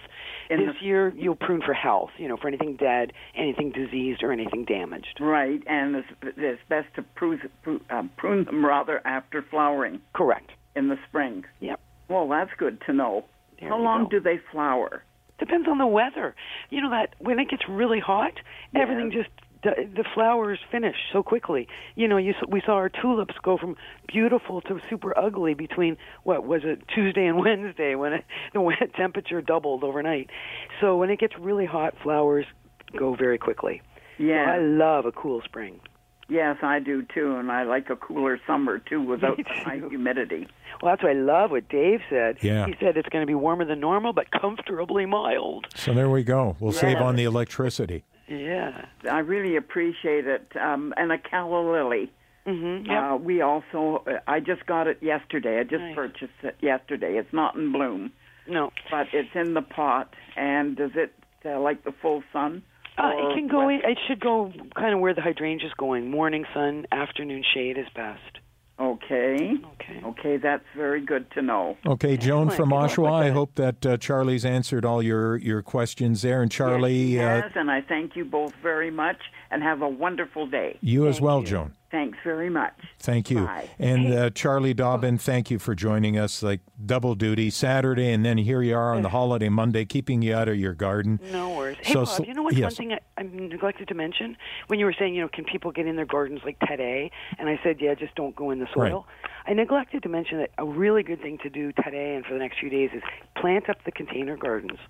In 0.51 0.67
this 0.67 0.77
the- 0.79 0.87
year, 0.87 1.13
you'll 1.17 1.37
prune 1.37 1.63
for 1.63 1.73
health. 1.75 2.11
You 2.19 2.29
know, 2.29 2.37
for 2.37 2.49
anything 2.49 2.77
dead, 2.77 3.13
anything 3.35 3.73
diseased, 3.73 4.23
or 4.23 4.31
anything 4.31 4.65
damaged. 4.65 5.19
Right, 5.21 5.63
and 5.67 5.97
it's, 5.97 6.09
it's 6.37 6.61
best 6.69 6.89
to 6.97 7.03
prune, 7.03 7.41
prune, 7.63 7.81
um, 7.91 8.11
prune 8.17 8.45
them 8.45 8.65
rather 8.65 9.01
after 9.07 9.43
flowering 9.51 10.01
Correct. 10.15 10.51
in 10.77 10.89
the 10.89 10.97
spring. 11.09 11.45
Yep. 11.61 11.81
Well, 12.09 12.29
that's 12.29 12.51
good 12.59 12.81
to 12.87 12.93
know. 12.93 13.25
There 13.59 13.71
How 13.71 13.79
long 13.79 14.05
go. 14.05 14.11
do 14.11 14.21
they 14.21 14.39
flower? 14.53 15.03
Depends 15.39 15.67
on 15.67 15.79
the 15.79 15.87
weather. 15.87 16.35
You 16.71 16.83
know 16.83 16.91
that 16.91 17.15
when 17.19 17.39
it 17.41 17.49
gets 17.49 17.63
really 17.69 17.99
hot, 17.99 18.35
everything 18.77 19.11
just 19.11 19.31
the, 19.65 19.89
the 19.97 20.05
flowers 20.15 20.59
finish 20.71 20.97
so 21.13 21.23
quickly. 21.23 21.67
You 21.97 22.07
know, 22.07 22.17
you 22.19 22.31
s- 22.33 22.45
we 22.49 22.61
saw 22.65 22.75
our 22.75 22.89
tulips 22.89 23.35
go 23.43 23.57
from 23.59 23.77
beautiful 24.07 24.61
to 24.63 24.81
super 24.89 25.17
ugly 25.19 25.55
between 25.55 25.97
what 26.23 26.47
was 26.47 26.63
it 26.65 26.83
Tuesday 26.95 27.27
and 27.27 27.39
Wednesday 27.45 27.95
when 27.97 28.13
it, 28.13 28.25
the 28.53 28.61
wet 28.69 28.95
temperature 28.95 29.41
doubled 29.43 29.83
overnight. 29.83 30.31
So 30.81 30.97
when 30.97 31.11
it 31.11 31.19
gets 31.19 31.37
really 31.39 31.67
hot, 31.67 31.95
flowers 32.03 32.47
go 32.97 33.15
very 33.17 33.39
quickly. 33.39 33.83
So 34.19 34.25
I 34.53 34.59
love 34.59 35.07
a 35.07 35.13
cool 35.13 35.43
spring. 35.45 35.81
yes, 36.29 36.57
I 36.63 36.79
do 36.79 37.03
too, 37.15 37.37
and 37.37 37.51
I 37.51 37.65
like 37.65 37.91
a 37.91 37.97
cooler 37.97 38.41
summer 38.47 38.79
too 38.79 39.03
without 39.13 39.37
Me 39.39 39.45
the 39.45 39.61
high 39.65 39.81
humidity. 39.89 40.47
Well, 40.83 40.93
that's 40.93 41.03
why 41.03 41.11
I 41.11 41.15
love 41.15 41.51
what 41.51 41.69
Dave 41.69 42.01
said. 42.11 42.37
Yeah. 42.41 42.67
He 42.67 42.75
said 42.81 42.97
it's 42.97 43.09
going 43.09 43.23
to 43.23 43.27
be 43.27 43.35
warmer 43.35 43.65
than 43.65 43.81
normal, 43.81 44.13
but 44.13 44.31
comfortably 44.31 45.07
mild. 45.07 45.67
So 45.75 45.93
there 45.95 46.09
we 46.09 46.23
go. 46.23 46.57
We'll 46.61 46.73
save 46.73 46.99
on 46.99 47.17
the 47.17 47.25
electricity. 47.25 48.05
Yeah. 48.29 48.87
I 49.11 49.19
really 49.19 49.57
appreciate 49.57 50.27
it. 50.27 50.53
Um, 50.61 50.95
and 50.97 51.13
a 51.13 51.19
calla 51.19 51.61
lily. 51.71 52.11
Mhm. 52.47 52.87
Yep. 52.87 53.03
Uh, 53.03 53.17
we 53.17 53.41
also, 53.41 54.03
uh, 54.07 54.19
I 54.27 54.41
just 54.41 54.67
got 54.67 54.87
it 54.87 55.03
yesterday. 55.03 55.59
I 55.61 55.65
just 55.65 55.83
Nice. 55.83 55.95
purchased 55.95 56.43
it 56.43 56.57
yesterday. 56.61 57.17
It's 57.17 57.33
not 57.33 57.55
in 57.55 57.73
bloom, 57.73 58.13
no. 58.47 58.71
but 58.91 59.09
it's 59.13 59.35
in 59.35 59.55
the 59.55 59.63
pot. 59.63 60.15
And 60.37 60.77
does 60.77 60.91
it 60.95 61.13
uh, 61.47 61.59
like 61.61 61.85
the 61.85 61.93
full 61.93 62.23
sun? 62.33 62.63
Uh, 62.99 63.13
it 63.15 63.35
can 63.35 63.49
go. 63.49 63.65
what? 63.65 63.75
In, 63.75 63.81
it 63.91 63.99
should 64.07 64.21
go 64.21 64.53
kind 64.77 64.95
of 64.95 65.01
where 65.01 65.15
the 65.15 65.23
hydrangea's 65.23 65.73
going. 65.75 66.11
Morning 66.11 66.45
sun, 66.55 66.87
afternoon 66.93 67.43
shade 67.55 67.77
is 67.79 67.89
best. 67.95 68.34
Okay. 68.79 69.55
Okay. 69.75 70.01
Okay, 70.05 70.37
that's 70.37 70.65
very 70.77 71.01
good 71.01 71.31
to 71.33 71.43
know. 71.43 71.77
Okay, 71.87 72.17
Joan 72.17 72.49
Excellent. 72.49 72.57
from 72.57 72.69
Good 72.71 72.91
Oshawa, 72.91 73.13
I 73.13 73.31
hope 73.31 73.55
that 73.55 73.87
uh, 73.87 73.97
Charlie's 73.99 74.45
answered 74.45 74.85
all 74.85 75.01
your, 75.01 75.37
your 75.37 75.63
questions 75.63 76.23
there. 76.23 76.43
And 76.43 76.51
Charlie, 76.51 76.93
yes, 76.95 77.23
uh, 77.23 77.37
he 77.37 77.43
has, 77.43 77.53
and 77.55 77.71
I 77.71 77.83
thank 77.83 78.17
you 78.17 78.25
both 78.25 78.53
very 78.63 78.91
much, 78.91 79.19
and 79.55 79.63
have 79.63 79.83
a 79.83 79.89
wonderful 79.89 80.49
day. 80.49 80.77
you 80.81 81.07
as 81.07 81.21
well, 81.21 81.41
you. 81.41 81.47
Joan. 81.47 81.73
Thanks 81.93 82.19
very 82.25 82.51
much. 82.51 82.75
Thank 82.99 83.31
you. 83.31 83.45
Bye. 83.45 83.71
And 83.79 84.13
uh, 84.13 84.31
Charlie 84.31 84.75
Dobbin, 84.75 85.17
thank 85.17 85.49
you 85.49 85.61
for 85.61 85.77
joining 85.77 86.19
us. 86.19 86.43
Like 86.43 86.59
double 86.85 87.15
duty 87.15 87.51
Saturday, 87.51 88.11
and 88.11 88.27
then 88.27 88.37
here 88.37 88.63
you 88.63 88.75
are 88.75 88.97
on 88.97 89.03
the 89.03 89.11
holiday 89.11 89.49
Monday, 89.49 89.85
keeping 89.85 90.21
you 90.21 90.35
out 90.35 90.49
of 90.49 90.57
your 90.57 90.75
garden. 90.75 91.21
No 91.31 91.51
worries. 91.51 91.77
Hey, 91.81 91.93
So 91.93 92.05
Bob, 92.05 92.27
you 92.27 92.35
know 92.35 92.43
what's 92.43 92.57
yes. 92.57 92.65
one 92.65 92.75
thing 92.75 92.93
I, 92.95 92.99
I 93.17 93.23
neglected 93.23 93.87
to 93.87 93.95
mention? 93.95 94.37
When 94.67 94.81
you 94.81 94.87
were 94.87 94.95
saying, 94.99 95.15
you 95.15 95.21
know, 95.23 95.29
can 95.29 95.45
people 95.45 95.71
get 95.71 95.87
in 95.87 95.95
their 95.95 96.05
gardens 96.05 96.41
like 96.45 96.59
today? 96.69 97.13
And 97.39 97.49
I 97.49 97.61
said, 97.63 97.77
yeah, 97.81 97.95
just 97.95 98.17
don't 98.17 98.35
go 98.35 98.51
in 98.51 98.59
the 98.59 98.67
soil. 98.75 99.07
I 99.47 99.53
neglected 99.53 100.03
to 100.03 100.09
mention 100.09 100.39
that 100.39 100.51
a 100.59 100.65
really 100.65 101.05
good 101.05 101.23
thing 101.23 101.39
to 101.45 101.49
do 101.51 101.71
today 101.71 102.17
and 102.17 102.25
for 102.27 102.33
the 102.33 102.41
next 102.41 102.59
few 102.59 102.71
days 102.71 102.91
is 102.93 103.03
plant 103.37 103.71
up 103.71 103.77
the 103.85 103.93
container 103.93 104.37
gardens. 104.37 104.81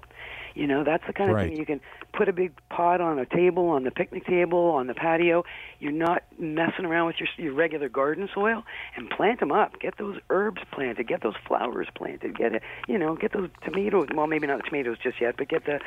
You 0.54 0.68
know, 0.68 0.84
that's 0.84 1.04
the 1.06 1.12
kind 1.12 1.30
of 1.30 1.36
Right. 1.36 1.48
thing 1.50 1.58
you 1.58 1.66
can 1.66 1.80
put 2.12 2.28
a 2.28 2.32
big 2.32 2.52
pot 2.68 3.00
on 3.00 3.18
a 3.18 3.26
table, 3.26 3.68
on 3.70 3.82
the 3.82 3.90
picnic 3.90 4.24
table, 4.24 4.70
on 4.70 4.86
the 4.86 4.94
patio. 4.94 5.44
You're 5.80 5.92
not 5.92 6.22
messing 6.38 6.84
around 6.84 7.06
with 7.06 7.16
your, 7.18 7.28
your 7.36 7.54
regular 7.54 7.88
garden 7.88 8.28
soil, 8.32 8.64
and 8.96 9.10
plant 9.10 9.40
them 9.40 9.50
up. 9.50 9.80
Get 9.80 9.98
those 9.98 10.18
herbs 10.30 10.62
planted. 10.70 11.08
Get 11.08 11.22
those 11.22 11.34
flowers 11.46 11.88
planted. 11.94 12.36
Get 12.38 12.54
it, 12.54 12.62
you 12.86 12.98
know, 12.98 13.16
get 13.16 13.32
those 13.32 13.50
tomatoes. 13.64 14.08
Well, 14.14 14.28
maybe 14.28 14.46
not 14.46 14.58
the 14.58 14.68
tomatoes 14.68 14.98
just 15.02 15.20
yet, 15.20 15.36
but 15.36 15.48
get 15.48 15.66
the 15.66 15.80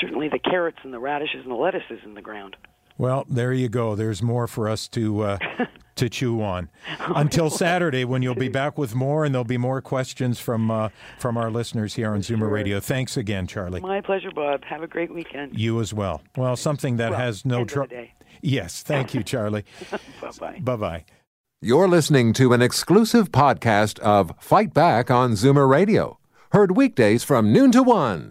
certainly 0.00 0.28
the 0.28 0.38
carrots 0.40 0.78
and 0.82 0.92
the 0.92 0.98
radishes 0.98 1.42
and 1.42 1.50
the 1.50 1.56
lettuces 1.56 2.00
in 2.04 2.14
the 2.14 2.22
ground. 2.22 2.56
Well, 2.98 3.24
there 3.28 3.52
you 3.52 3.68
go. 3.68 3.94
There's 3.94 4.22
more 4.22 4.46
for 4.46 4.68
us 4.68 4.88
to 4.88 5.22
uh, 5.22 5.38
to 5.94 6.08
chew 6.08 6.42
on 6.42 6.68
until 6.98 7.48
Saturday, 7.48 8.04
when 8.04 8.22
you'll 8.22 8.34
be 8.34 8.48
back 8.48 8.76
with 8.76 8.94
more, 8.94 9.24
and 9.24 9.32
there'll 9.34 9.44
be 9.44 9.56
more 9.58 9.80
questions 9.80 10.40
from 10.40 10.70
uh, 10.70 10.88
from 11.18 11.36
our 11.36 11.50
listeners 11.50 11.94
here 11.94 12.10
on 12.12 12.20
Zoomer 12.20 12.50
Radio. 12.50 12.80
Thanks 12.80 13.16
again, 13.16 13.46
Charlie. 13.46 13.80
My 13.80 14.00
pleasure, 14.00 14.30
Bob. 14.32 14.64
Have 14.64 14.82
a 14.82 14.88
great 14.88 15.14
weekend. 15.14 15.58
You 15.58 15.80
as 15.80 15.94
well. 15.94 16.22
Well, 16.36 16.56
something 16.56 16.96
that 16.96 17.10
Well, 17.12 17.20
has 17.20 17.44
no 17.44 17.60
end 17.60 17.68
trouble. 17.68 18.06
Yes, 18.42 18.82
thank 18.82 19.14
you, 19.14 19.22
Charlie. 19.22 19.64
Bye 20.20 20.30
bye. 20.38 20.58
bye 20.60 20.76
bye. 20.76 21.04
You're 21.60 21.88
listening 21.88 22.32
to 22.34 22.52
an 22.52 22.62
exclusive 22.62 23.32
podcast 23.32 23.98
of 23.98 24.32
Fight 24.38 24.72
Back 24.72 25.10
on 25.10 25.32
Zoomer 25.32 25.68
Radio, 25.68 26.18
heard 26.52 26.76
weekdays 26.76 27.24
from 27.24 27.52
noon 27.52 27.72
to 27.72 27.82
one. 27.82 28.30